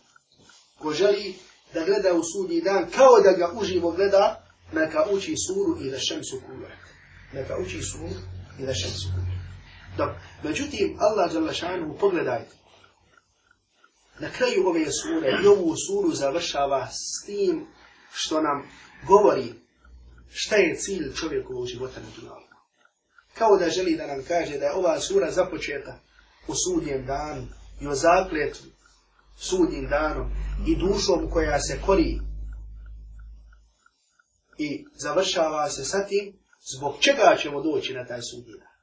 ko 0.78 0.92
želi 0.92 1.34
da 1.74 1.84
gleda 1.84 2.14
u 2.14 2.22
sudnji 2.22 2.60
dan 2.60 2.90
kao 2.90 3.20
da 3.20 3.32
ga 3.32 3.52
uživo 3.60 3.90
gleda, 3.90 4.44
neka 4.72 5.06
uči 5.10 5.34
suru 5.46 5.86
i 5.86 5.90
da 5.90 5.98
šemsu 5.98 6.40
kule. 6.46 6.70
Neka 7.32 7.56
uči 7.66 7.82
suru 7.82 8.08
i 8.58 8.66
da 8.66 8.74
šemsu 8.74 9.08
kule. 9.14 9.34
Dok, 9.96 10.10
međutim, 10.42 10.96
Allah 11.00 11.32
Đalašanu, 11.32 11.96
pogledajte, 12.00 12.50
na 14.18 14.30
kraju 14.30 14.66
ove 14.66 14.92
sure 14.92 15.38
i 15.42 15.46
ovu 15.46 15.74
suru 15.76 16.14
završava 16.14 16.88
s 16.90 17.26
tim 17.26 17.66
što 18.12 18.42
nam 18.42 18.70
govori 19.06 19.54
šta 20.30 20.56
je 20.56 20.76
cilj 20.76 21.14
čovjekovog 21.14 21.66
života 21.66 22.00
na 22.00 22.06
dunjalu. 22.16 22.44
Kao 23.34 23.56
da 23.56 23.70
želi 23.70 23.96
da 23.96 24.06
nam 24.06 24.24
kaže 24.28 24.58
da 24.58 24.64
je 24.64 24.74
ova 24.74 25.00
sura 25.00 25.30
započeta 25.30 26.00
u 26.48 26.52
sudnjem 26.54 27.06
danu 27.06 27.46
i 27.80 27.86
o 27.86 27.94
zakletvu 27.94 28.66
sudnjim 29.38 29.88
danom 29.88 30.30
i 30.66 30.76
dušom 30.76 31.30
koja 31.30 31.60
se 31.60 31.80
kori 31.86 32.20
i 34.58 34.84
završava 34.94 35.70
se 35.70 35.84
sa 35.84 36.06
tim 36.06 36.38
zbog 36.76 36.94
čega 37.00 37.36
ćemo 37.42 37.62
doći 37.62 37.94
na 37.94 38.06
taj 38.06 38.20
sudnji 38.22 38.52
dan. 38.52 38.74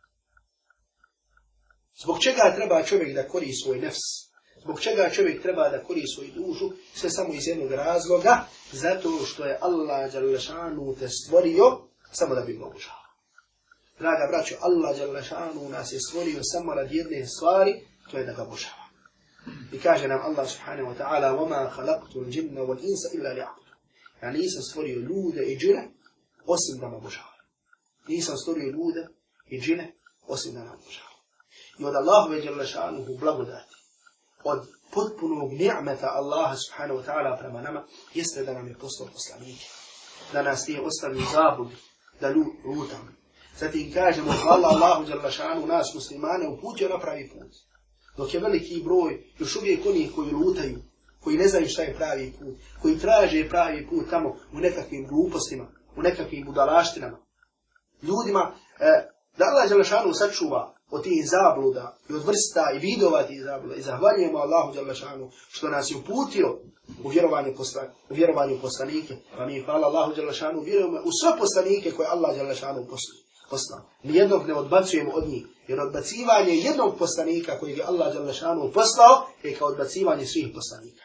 Zbog 2.04 2.20
čega 2.20 2.54
treba 2.56 2.84
čovjek 2.84 3.16
da 3.16 3.28
kori 3.28 3.54
svoj 3.54 3.80
nefs? 3.80 4.31
Zbog 4.63 4.81
čega 4.81 5.11
čovjek 5.11 5.43
treba 5.43 5.69
da 5.69 5.83
kori 5.83 6.03
svoju 6.15 6.31
dušu? 6.33 6.71
Sve 6.95 7.11
samo 7.11 7.35
iz 7.35 7.47
jednog 7.47 7.73
razloga, 7.73 8.45
zato 8.73 9.25
što 9.27 9.45
je 9.45 9.59
Allah 9.61 10.13
Đalešanu 10.13 10.97
te 10.99 11.09
stvorio 11.09 11.79
samo 12.13 12.35
da 12.35 12.41
bi 12.41 12.53
ga 12.53 12.65
obožao. 12.65 13.03
Draga 13.99 14.27
braćo, 14.31 14.55
Allah 14.61 14.99
Đalešanu 14.99 15.69
nas 15.69 15.93
je 15.93 16.01
stvorio 16.01 16.41
samo 16.43 16.75
radi 16.75 16.97
jedne 16.97 17.27
stvari, 17.27 17.73
to 18.11 18.19
je 18.19 18.25
da 18.25 18.33
ga 18.33 18.43
obožava. 18.43 18.87
I 19.73 19.79
kaže 19.79 20.09
nam 20.09 20.21
Allah 20.23 20.49
subhanahu 20.51 20.89
wa 20.91 20.97
ta'ala 20.99 21.29
وَمَا 21.39 21.71
خَلَقْتُ 21.77 22.17
الْجِنَّ 22.17 22.59
وَالْإِنسَ 22.59 23.03
إِلَّا 23.15 23.31
لِعَبُدُ 23.39 23.67
Ja 24.23 24.31
nisam 24.31 24.63
stvorio 24.63 25.01
ljude 25.01 25.43
i 25.47 25.59
džine 25.59 25.89
osim 26.47 26.81
da 26.81 26.89
me 26.89 26.97
obožavaju. 26.97 27.43
Nisam 28.09 28.37
stvorio 28.37 28.71
ljude 28.71 29.09
i 29.47 29.61
džine 29.61 29.93
osim 30.27 30.55
da 30.55 30.61
me 30.65 30.71
obožavaju. 30.71 31.17
I 31.79 31.85
od 31.85 31.95
Allahove 31.95 32.41
djelašanuhu 32.41 33.19
blagodati, 33.19 33.75
od 34.44 34.68
potpunog 34.94 35.52
ni'meta 35.52 36.08
Allaha 36.08 36.56
subhanahu 36.56 37.00
wa 37.00 37.06
ta'ala 37.06 37.38
prema 37.40 37.62
nama, 37.62 37.84
jeste 38.14 38.44
da 38.44 38.54
nam 38.54 38.68
je 38.68 38.78
poslao 38.78 39.10
poslanike. 39.14 39.66
Da 40.34 40.42
nas 40.42 40.68
nije 40.68 40.82
ostavio 40.82 41.24
zabud, 41.34 41.68
da 42.22 42.30
lutamo. 42.66 43.12
Zatim 43.60 43.94
kažemo, 43.94 44.32
hvala 44.44 44.68
Allahu 44.68 45.06
djelašanuhu 45.06 45.68
nas 45.68 45.94
muslimane 45.96 46.48
uputio 46.48 46.90
na 46.90 47.00
pravi 47.00 47.30
put 47.30 47.72
dok 48.18 48.34
je 48.34 48.40
veliki 48.40 48.82
broj 48.84 49.24
još 49.40 49.56
uvijek 49.56 49.86
onih 49.86 50.12
koji 50.16 50.32
lutaju, 50.32 50.80
koji 51.20 51.38
ne 51.38 51.48
znaju 51.48 51.68
šta 51.70 51.82
je 51.82 51.96
pravi 51.96 52.34
put, 52.40 52.56
koji 52.82 53.00
traže 53.00 53.50
pravi 53.50 53.88
put 53.90 54.10
tamo 54.10 54.36
u 54.54 54.60
nekakvim 54.60 55.08
glupostima, 55.08 55.68
u 55.98 56.02
nekakvim 56.02 56.46
budalaštinama. 56.46 57.18
Ljudima, 58.02 58.54
e, 58.80 59.10
da 59.38 59.46
Allah 59.46 59.70
Đalešanu 59.70 60.14
sačuva 60.14 60.76
od 60.92 61.04
tih 61.04 61.30
zabluda 61.30 61.98
i 62.10 62.14
od 62.14 62.24
vrsta 62.26 62.72
i 62.76 62.80
vidova 62.80 63.24
tih 63.24 63.42
zabluda 63.44 63.76
i 63.76 63.82
zahvaljujemo 63.82 64.38
Allahu 64.38 64.74
Đalešanu 64.74 65.32
što 65.50 65.70
nas 65.70 65.92
je 65.92 65.98
uputio 65.98 66.58
u 67.04 67.10
vjerovanju, 67.10 67.54
posla, 67.58 67.84
u 68.10 68.14
vjerovanju 68.14 68.58
poslanike. 68.62 69.16
Pa 69.38 69.46
mi 69.46 69.62
hvala 69.62 69.88
Allahu 69.88 70.14
Đalešanu, 70.16 70.62
vjerujemo 70.62 70.98
u 70.98 71.12
sve 71.22 71.40
poslanike 71.40 71.92
koje 71.92 72.08
Allah 72.08 72.38
Đalešanu 72.38 72.82
poslao. 72.90 73.20
poslao. 73.50 73.82
Nijednog 74.04 74.48
ne 74.48 74.54
odbacujemo 74.54 75.12
od 75.12 75.28
njih. 75.28 75.46
Jer 75.68 75.80
odbacivanje 75.80 76.54
jednog 76.54 76.98
poslanika 77.00 77.60
kojeg 77.60 77.78
je 77.78 77.84
Allah 77.84 78.14
Đalešanu 78.14 78.72
poslao 78.74 79.28
je 79.44 79.56
kao 79.56 79.68
odbacivanje 79.68 80.26
svih 80.26 80.48
poslanika. 80.56 81.04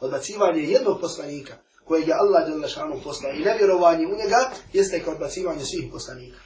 Odbacivanje 0.00 0.62
jednog 0.62 1.00
poslanika 1.00 1.54
kojeg 1.84 2.08
je 2.08 2.14
Allah 2.14 2.48
Đalešanu 2.48 3.00
poslao 3.04 3.32
i 3.32 3.44
nevjerovanje 3.44 4.06
u 4.06 4.16
njega 4.16 4.50
jeste 4.72 5.02
kao 5.04 5.12
odbacivanje 5.12 5.64
svih 5.64 5.92
poslanika. 5.92 6.38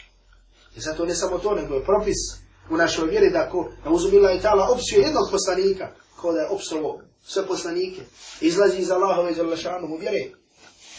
I 0.77 0.81
zato 0.81 1.07
ne 1.07 1.15
samo 1.15 1.39
to, 1.39 1.55
nego 1.55 1.75
je 1.75 1.85
propis 1.85 2.48
u 2.71 2.77
našoj 2.77 3.11
vjeri 3.11 3.31
da 3.31 3.51
ko 3.51 3.69
na 3.85 3.91
uzumila 3.91 4.31
je 4.31 4.43
tala 4.43 4.69
opsio 4.71 5.01
jednog 5.01 5.29
poslanika 5.31 5.95
kao 6.21 6.33
da 6.33 6.41
je 6.41 6.49
opsovo 6.49 7.01
sve 7.23 7.47
poslanike. 7.47 8.01
Izlazi 8.41 8.79
iz 8.79 8.91
Allahove 8.91 9.35
Đalešanu 9.35 9.95
u 9.95 9.97
vjeri. 9.97 10.35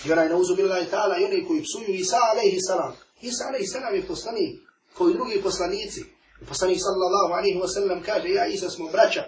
I 0.05 0.11
onaj 0.11 0.29
na 0.29 0.35
uzumila 0.35 0.77
je 0.77 0.89
tala 0.89 1.17
i 1.17 1.25
oni 1.25 1.45
koji 1.47 1.63
psuju 1.63 1.95
Isa 1.95 2.17
alaihi 2.31 2.57
salam 2.67 2.93
Isa 3.21 3.47
alaihi 3.47 3.67
salam 3.67 3.95
je 3.95 4.07
poslanik, 4.07 4.59
koji 4.93 5.13
drugi 5.13 5.41
poslanici. 5.43 6.01
Poslanik 6.47 6.79
sallallahu 6.79 7.33
alaihi 7.33 7.59
wasallam 7.59 8.05
kaže, 8.05 8.29
ja 8.29 8.45
Isa 8.47 8.69
smo 8.69 8.87
braća. 8.91 9.23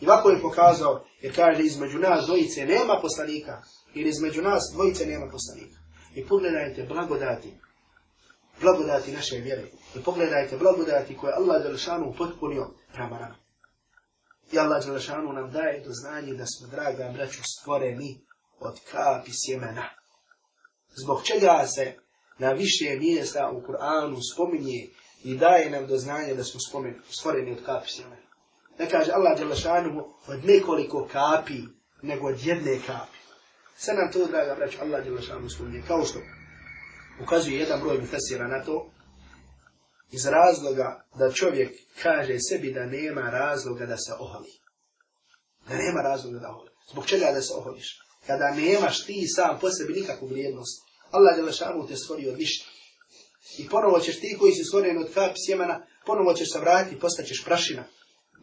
I 0.00 0.06
ovako 0.06 0.30
je 0.30 0.42
pokazao, 0.42 1.04
jer 1.20 1.34
kaže, 1.34 1.62
između 1.62 1.98
nas 1.98 2.26
dvojice 2.26 2.66
nema 2.66 2.98
poslanika, 3.02 3.62
ili 3.94 4.08
između 4.08 4.42
nas 4.42 4.62
dvojice 4.74 5.06
nema 5.06 5.26
poslanika. 5.32 5.78
I 6.14 6.26
pogledajte 6.26 6.82
blagodati, 6.82 7.54
blagodati 8.60 9.12
naše 9.12 9.36
vjere. 9.36 9.64
I 9.96 10.02
pogledajte 10.02 10.56
blagodati 10.56 11.16
koje 11.16 11.32
Allah 11.34 11.62
Đelešanu 11.62 12.14
potpunio 12.18 12.70
prema 12.92 13.18
nama. 13.18 13.36
I 14.52 14.58
Allah 14.58 14.84
Đelešanu 14.84 15.32
nam 15.32 15.50
daje 15.50 15.80
do 15.80 15.90
znanje 15.92 16.34
da 16.34 16.46
smo, 16.46 16.68
draga 16.68 17.12
braću, 17.14 17.42
stvoreni 17.44 18.20
od 18.60 18.80
kapi 18.92 19.30
sjemena. 19.34 19.88
Zbog 21.02 21.22
čega 21.24 21.66
se 21.66 21.94
na 22.38 22.52
više 22.52 22.96
mjesta 22.98 23.50
u 23.50 23.60
Kur'anu 23.60 24.18
spominje 24.34 24.88
i 25.24 25.36
daje 25.36 25.70
nam 25.70 25.86
do 25.86 25.96
znanja 25.96 26.34
da 26.34 26.44
smo 26.44 26.60
stvoreni 27.10 27.52
od 27.52 27.64
kapi 27.64 27.88
sjemena. 27.88 28.26
Ne 28.78 28.90
kaže 28.90 29.12
Allah 29.12 29.38
Đelešanu 29.38 30.04
od 30.26 30.44
nekoliko 30.44 31.08
kapi, 31.12 31.62
nego 32.02 32.26
od 32.26 32.46
jedne 32.46 32.78
kapi. 32.86 33.18
Sve 33.76 33.94
nam 33.94 34.12
to, 34.12 34.26
draga 34.26 34.54
braću, 34.54 34.78
Allah 34.80 35.04
Đelešanu 35.04 35.50
spominje. 35.50 35.82
Kao 35.88 36.04
što 36.04 36.18
ukazuje 37.22 37.58
jedan 37.58 37.80
broj 37.80 37.98
mufesira 37.98 38.48
na 38.48 38.64
to, 38.64 38.90
iz 40.10 40.26
razloga 40.26 41.06
da 41.18 41.32
čovjek 41.32 41.72
kaže 42.02 42.38
sebi 42.38 42.72
da 42.72 42.86
nema 42.86 43.30
razloga 43.30 43.86
da 43.86 43.96
se 43.96 44.12
oholi. 44.18 44.52
Da 45.68 45.76
nema 45.76 46.02
razloga 46.02 46.38
da 46.38 46.50
oholi. 46.50 46.70
Zbog 46.90 47.06
čega 47.06 47.32
da 47.34 47.42
se 47.42 47.54
oholiš? 47.54 47.98
Kada 48.26 48.50
nemaš 48.50 49.04
ti 49.04 49.26
sam 49.28 49.58
po 49.60 49.70
sebi 49.70 49.92
nikakvu 49.92 50.28
vrijednost, 50.28 50.82
Allah 51.10 51.38
je 51.38 51.42
lešanu 51.42 51.86
te 51.86 51.96
stvorio 51.96 52.32
od 52.32 52.38
ništa. 52.38 52.66
I 53.58 53.68
ponovo 53.68 54.00
ćeš 54.00 54.20
ti 54.20 54.36
koji 54.38 54.52
si 54.52 54.64
stvoren 54.64 54.98
od 54.98 55.14
kap 55.14 55.32
sjemena, 55.46 55.86
ponovo 56.06 56.34
ćeš 56.34 56.52
se 56.52 56.58
vratiti, 56.58 57.00
postaćeš 57.00 57.44
prašina, 57.44 57.84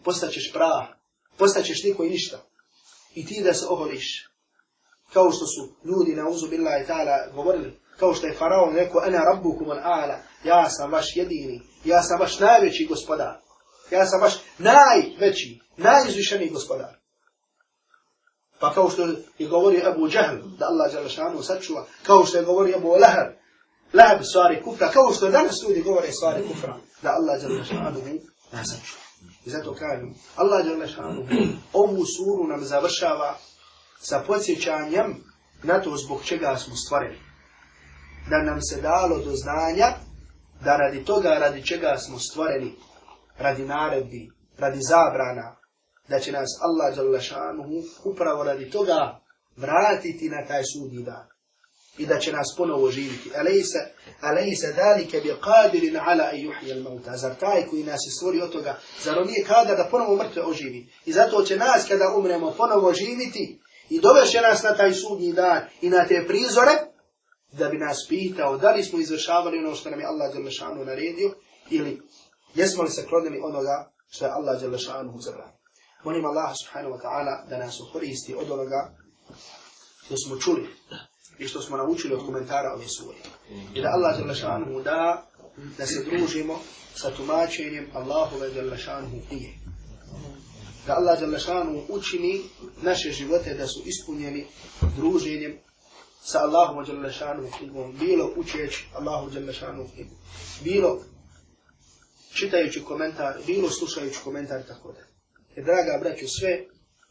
postaćeš 0.04 0.52
prah, 0.54 0.88
postaćeš 1.38 1.84
niko 1.84 2.04
i 2.04 2.10
ništa. 2.10 2.46
I 3.16 3.26
ti 3.26 3.42
da 3.44 3.54
se 3.54 3.66
oholiš, 3.70 4.30
kao 5.14 5.32
što 5.32 5.46
su 5.46 5.76
ljudi 5.86 6.16
na 6.16 6.30
uzu 6.30 6.48
bila 6.48 6.78
i 6.78 6.86
ta'ala 6.86 7.34
govorili, 7.36 7.80
kao 8.00 8.14
što 8.14 8.28
je 8.28 8.34
faraon 8.34 8.76
rekao, 8.76 9.02
ana 9.02 9.20
rabbukum 9.20 9.70
al 9.70 9.78
a'la, 9.78 10.18
ja 10.44 10.70
sam 10.70 10.92
vaš 10.92 11.16
jedini, 11.16 11.62
ja 11.86 12.04
sam 12.04 12.20
vaš 12.20 12.40
najveći 12.40 12.86
gospodar, 12.90 13.36
ja 13.92 14.06
sam 14.06 14.22
vaš 14.22 14.34
najveći, 14.58 15.60
najizvišeniji 15.78 16.50
gospodar. 16.50 16.96
Pa 18.60 18.74
kao 18.74 18.90
što 18.90 19.08
je 19.38 19.48
govori 19.48 19.82
Abu 19.86 20.08
Jahl, 20.08 20.36
da 20.60 20.66
Allah 20.66 20.94
Đalešanu 20.94 21.44
sačuva, 21.44 21.86
kao 22.04 22.26
što 22.26 22.38
je 22.38 22.44
govori 22.44 22.76
Abu 22.76 22.88
Lahab, 22.88 23.34
Lahab 23.94 24.24
stvari 24.24 24.64
kufra, 24.64 24.90
kao 24.90 25.14
što 25.14 25.30
danas 25.30 25.64
ljudi 25.68 25.82
govore 25.82 26.12
stvari 26.12 26.48
kufra, 26.48 26.78
da 27.02 27.10
Allah 27.10 27.42
Đalešanu 27.42 28.00
ne 28.52 28.66
sačuva. 28.66 29.04
I 29.46 29.50
zato 29.50 29.76
kažem, 29.76 30.16
Allah 30.36 30.66
Đalešanu 30.66 31.28
ovu 31.74 32.06
suru 32.06 32.48
nam 32.48 32.64
završava 32.64 33.38
sa 34.00 34.24
podsjećanjem 34.28 35.24
na 35.64 35.82
to 35.82 35.98
zbog 35.98 36.24
čega 36.24 36.56
smo 36.58 36.76
stvoreni. 36.76 37.33
Da 38.30 38.38
nam 38.38 38.62
se 38.62 38.82
dalo 38.82 39.18
do 39.18 39.32
znanja 39.36 39.88
da 40.64 40.78
radi 40.78 41.06
toga 41.06 41.30
radi 41.30 41.66
čega 41.66 41.98
smo 41.98 42.20
stvoreni 42.20 42.76
radi 43.38 43.66
naredbi, 43.66 44.32
radi 44.58 44.80
zabrana, 44.90 45.56
da 46.10 46.20
će 46.20 46.32
nas 46.32 46.50
Allah 46.62 46.96
Đalešanuhu 46.96 47.84
upravo 48.04 48.44
radi 48.44 48.70
toga 48.70 49.20
vratiti 49.58 50.30
na 50.30 50.48
taj 50.48 50.62
sudnji 50.74 51.04
dan 51.04 51.28
i 51.98 52.06
da 52.06 52.20
će 52.20 52.32
nas 52.32 52.56
ponovo 52.58 52.92
živiti. 52.92 53.32
Alejse, 53.36 53.80
alejse 54.22 54.74
dalike 54.74 55.20
bi 55.22 55.30
qadirin 55.30 56.00
ala 56.06 56.32
i 56.32 56.44
juhijel 56.44 56.84
mauta. 56.84 57.18
Zar 57.18 57.36
taj 57.36 57.66
koji 57.66 57.84
nas 57.84 58.00
je 58.08 58.12
stvorio 58.12 58.46
od 58.46 58.52
toga, 58.52 58.80
zar 59.04 59.18
on 59.20 59.28
nije 59.28 59.44
kada 59.44 59.76
da 59.76 59.88
ponovo 59.92 60.16
mrtve 60.16 60.46
oživi? 60.46 60.90
I 61.06 61.14
zato 61.14 61.44
će 61.44 61.58
nas 61.58 61.86
kada 61.88 62.16
umremo 62.18 62.54
ponovo 62.58 62.94
živiti 62.94 63.60
i 63.90 64.00
dovešće 64.00 64.42
nas 64.42 64.64
na 64.64 64.76
taj 64.76 64.94
sudnji 64.94 65.34
dan 65.34 65.62
i 65.82 65.90
na 65.90 66.06
te 66.08 66.26
prizore, 66.28 66.72
da 67.58 67.70
bi 67.70 67.78
nas 67.78 68.06
pitao 68.10 68.58
da 68.58 68.72
li 68.72 68.84
smo 68.84 69.00
izvršavali 69.00 69.58
ono 69.58 69.76
što 69.76 69.90
nam 69.90 70.00
je 70.00 70.06
Allah 70.06 70.34
Đelešanu 70.34 70.86
naredio 70.86 71.36
ili 71.70 72.02
jesmo 72.56 72.84
li 72.84 72.90
se 72.90 73.06
klonili 73.08 73.42
onoga 73.44 73.92
što 74.10 74.26
je 74.26 74.32
Allah 74.32 74.62
Đelešanu 74.62 75.22
zabranio. 75.22 75.58
Molim 76.04 76.26
Allah 76.26 76.54
subhanahu 76.64 76.96
wa 76.96 77.02
ta'ala 77.02 77.50
da 77.50 77.58
nas 77.58 77.80
ukoristi 77.80 78.36
od 78.36 78.52
onoga 78.52 78.96
što 80.06 80.18
smo 80.18 80.38
čuli 80.38 80.70
i 81.40 81.48
što 81.48 81.62
smo 81.62 81.78
naučili 81.78 82.14
od 82.14 82.26
komentara 82.26 82.74
ove 82.76 82.88
sure. 82.88 83.18
I 83.74 83.82
da 83.82 83.90
Allah 83.90 84.18
Đelešanu 84.18 84.82
da 84.84 85.26
da 85.78 85.86
se 85.86 86.04
družimo 86.04 86.60
sa 86.96 87.12
tumačenjem 87.12 87.90
Allahove 87.94 88.50
Đelešanu 88.50 89.08
nije. 89.32 89.54
Da 90.88 90.94
Allah 90.94 91.20
Đelešanu 91.20 91.84
učini 91.90 92.42
naše 92.82 93.12
živote 93.12 93.54
da 93.54 93.68
su 93.68 93.82
ispunjeni 93.86 94.46
druženjem 94.98 95.60
sa 96.26 96.40
Allahom 96.40 96.86
Đalešanu 96.86 97.50
knjigom, 97.58 97.98
bilo 98.00 98.34
učeći 98.36 98.86
Allahu 98.94 99.30
Đalešanu 99.30 99.90
knjigu, 99.94 100.16
bilo 100.64 101.00
čitajući 102.34 102.84
komentar, 102.84 103.36
bilo 103.46 103.70
slušajući 103.70 104.20
komentar 104.24 104.64
tako 104.68 104.92
da. 104.92 105.00
Jer, 105.56 105.66
draga 105.66 106.00
braću, 106.00 106.26
sve 106.28 106.66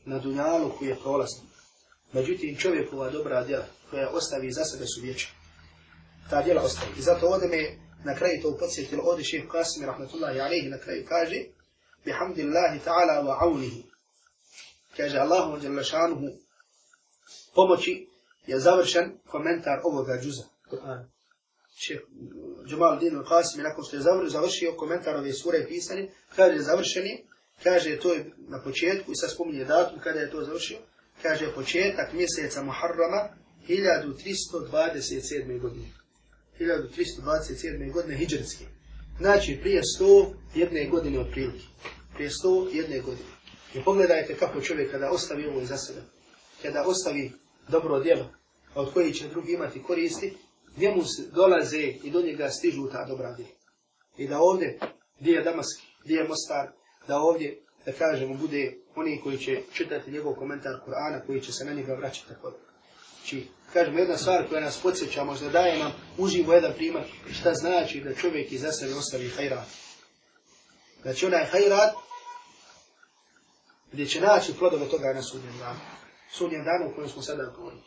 na 0.05 0.19
dunjalu 0.19 0.73
koji 0.79 0.89
je 0.89 0.97
prolazno. 1.03 1.43
Međutim, 2.13 2.57
čovjekova 2.57 3.11
dobra 3.11 3.45
djela 3.45 3.67
koja 3.91 4.11
ostavi 4.11 4.53
za 4.53 4.65
sebe 4.65 4.87
su 4.87 5.01
vječna. 5.01 5.35
Ta 6.31 6.43
djela 6.43 6.63
ostavi. 6.63 6.93
I 6.99 7.03
zato 7.03 7.27
ovdje 7.27 7.49
me 7.49 7.79
na 8.05 8.15
kraju 8.15 8.43
to 8.43 8.57
podsjetilo, 8.59 9.03
ovdje 9.05 9.25
šeheh 9.25 9.49
Qasim, 9.49 9.87
rahmatullahi 9.87 10.41
alaihi, 10.41 10.69
na 10.69 10.79
kraju 10.79 11.05
kaže, 11.09 11.45
bihamdillahi 12.05 12.81
ta'ala 12.85 13.25
wa 13.25 13.37
avnihi. 13.41 13.83
Kaže, 14.97 15.19
Allahu 15.19 15.59
Đalešanu 15.59 16.31
pomoći 17.55 18.12
je 18.47 18.61
završen 18.61 19.13
komentar 19.27 19.81
ovoga 19.85 20.19
džuza. 20.23 20.45
Šeh 21.77 22.01
Džumal 22.69 22.99
Din 22.99 23.17
al-Qasim, 23.17 23.63
nakon 23.63 23.85
što 23.85 23.97
je 23.97 24.03
završio 24.29 24.75
komentar 24.77 25.17
ove 25.17 25.33
sure 25.33 25.67
pisane, 25.69 26.09
kaže 26.37 26.59
završeni, 26.59 27.25
kaže 27.63 28.01
to 28.01 28.13
je 28.13 28.31
na 28.49 28.63
početku 28.63 29.13
i 29.13 29.17
sad 29.17 29.31
spominje 29.31 29.65
datum 29.65 29.99
kada 30.01 30.21
je 30.21 30.31
to 30.31 30.45
završio, 30.45 30.79
kaže 31.23 31.55
početak 31.55 32.13
mjeseca 32.13 32.63
Muharrama 32.63 33.29
1327. 33.69 35.61
godine. 35.61 35.87
1327. 36.59 37.93
godine 37.93 38.17
hijđarske. 38.17 38.65
Znači 39.19 39.59
prije 39.63 39.83
101 40.01 40.91
godine 40.91 41.19
od 41.19 41.27
prilike. 41.33 41.65
Prije 42.15 42.31
101 42.31 43.03
godine. 43.03 43.31
I 43.75 43.85
pogledajte 43.85 44.37
kako 44.37 44.61
čovjek 44.61 44.91
kada 44.91 45.11
ostavi 45.11 45.47
ovo 45.47 45.61
iza 45.61 45.77
sebe, 45.77 46.01
kada 46.63 46.85
ostavi 46.87 47.33
dobro 47.73 48.01
djelo, 48.01 48.27
od 48.75 48.93
koji 48.93 49.13
će 49.13 49.29
drugi 49.29 49.53
imati 49.53 49.83
koristi, 49.83 50.37
njemu 50.77 51.03
dolaze 51.33 51.83
i 51.83 52.11
do 52.11 52.23
njega 52.23 52.49
stižu 52.49 52.89
ta 52.93 53.05
dobra 53.05 53.33
djela. 53.33 53.51
I 54.17 54.29
da 54.29 54.39
ovdje, 54.41 54.79
gdje 55.21 55.33
je 55.33 55.43
Damask, 55.43 55.81
gdje 56.05 56.15
je 56.15 56.29
Mostar, 56.29 56.71
da 57.09 57.19
ovdje, 57.19 57.63
da 57.87 57.93
kažemo, 57.93 58.35
bude 58.35 58.75
oni 58.97 59.21
koji 59.25 59.39
će 59.39 59.63
čitati 59.73 60.11
njegov 60.11 60.35
komentar 60.35 60.73
Kur'ana, 60.87 61.27
koji 61.27 61.41
će 61.41 61.53
se 61.53 61.65
na 61.65 61.73
njega 61.73 61.95
vraćati 61.95 62.29
tako 62.29 62.51
da. 62.51 62.57
Znači, 63.17 63.47
kažemo, 63.73 63.99
jedna 63.99 64.17
stvar 64.17 64.49
koja 64.49 64.61
nas 64.61 64.81
podsjeća, 64.83 65.25
možda 65.25 65.49
daje 65.49 65.79
nam 65.79 65.93
uživo 66.19 66.53
jedan 66.53 66.73
primjer, 66.77 67.05
šta 67.33 67.55
znači 67.55 68.01
da 68.01 68.15
čovjek 68.15 68.53
iza 68.53 68.73
sebe 68.73 68.95
ostavi 68.95 69.29
hajrat. 69.29 69.69
Znači, 71.03 71.27
onaj 71.27 71.45
hajrat, 71.45 71.95
gdje 73.93 74.07
će 74.07 74.21
naći 74.21 74.55
plodove 74.59 74.89
toga 74.89 75.13
na 75.13 75.23
sudnjem 75.23 75.59
danu 75.59 76.02
Sudnjem 76.32 76.64
danu 76.64 76.92
u 76.92 76.96
kojem 76.96 77.10
smo 77.10 77.22
sada 77.22 77.54
govorili. 77.56 77.82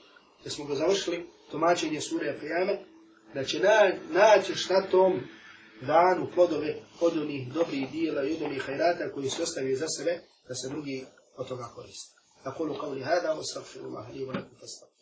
Da 0.44 0.50
smo 0.50 0.64
ga 0.64 0.74
završili, 0.74 1.26
tumačenje 1.50 2.00
sure 2.00 2.38
Prijame, 2.38 2.78
da 3.34 3.44
će 3.44 3.60
na, 3.60 3.92
naćeš 4.10 4.68
na 4.68 4.82
tom 4.90 5.20
danu 5.80 6.28
plodove 6.34 6.74
od 7.00 7.18
onih 7.18 7.52
dobrih 7.52 7.90
dijela 7.90 8.24
i 8.24 8.32
od 8.32 8.42
onih 8.42 8.62
hajrata 8.62 9.12
koji 9.14 9.30
se 9.30 9.42
ostavio 9.42 9.76
za 9.76 9.88
sebe, 9.88 10.20
da 10.48 10.54
se 10.54 10.68
drugi 10.68 11.04
od 11.36 11.48
toga 11.48 11.64
koriste. 11.74 12.20
أقول 12.46 12.74
قولي 12.74 13.04
هذا 13.04 13.30
واستغفر 13.32 13.80
الله 13.80 14.10
لي 14.10 14.24
ولكم 14.24 14.56
فاستغفر 14.60 14.93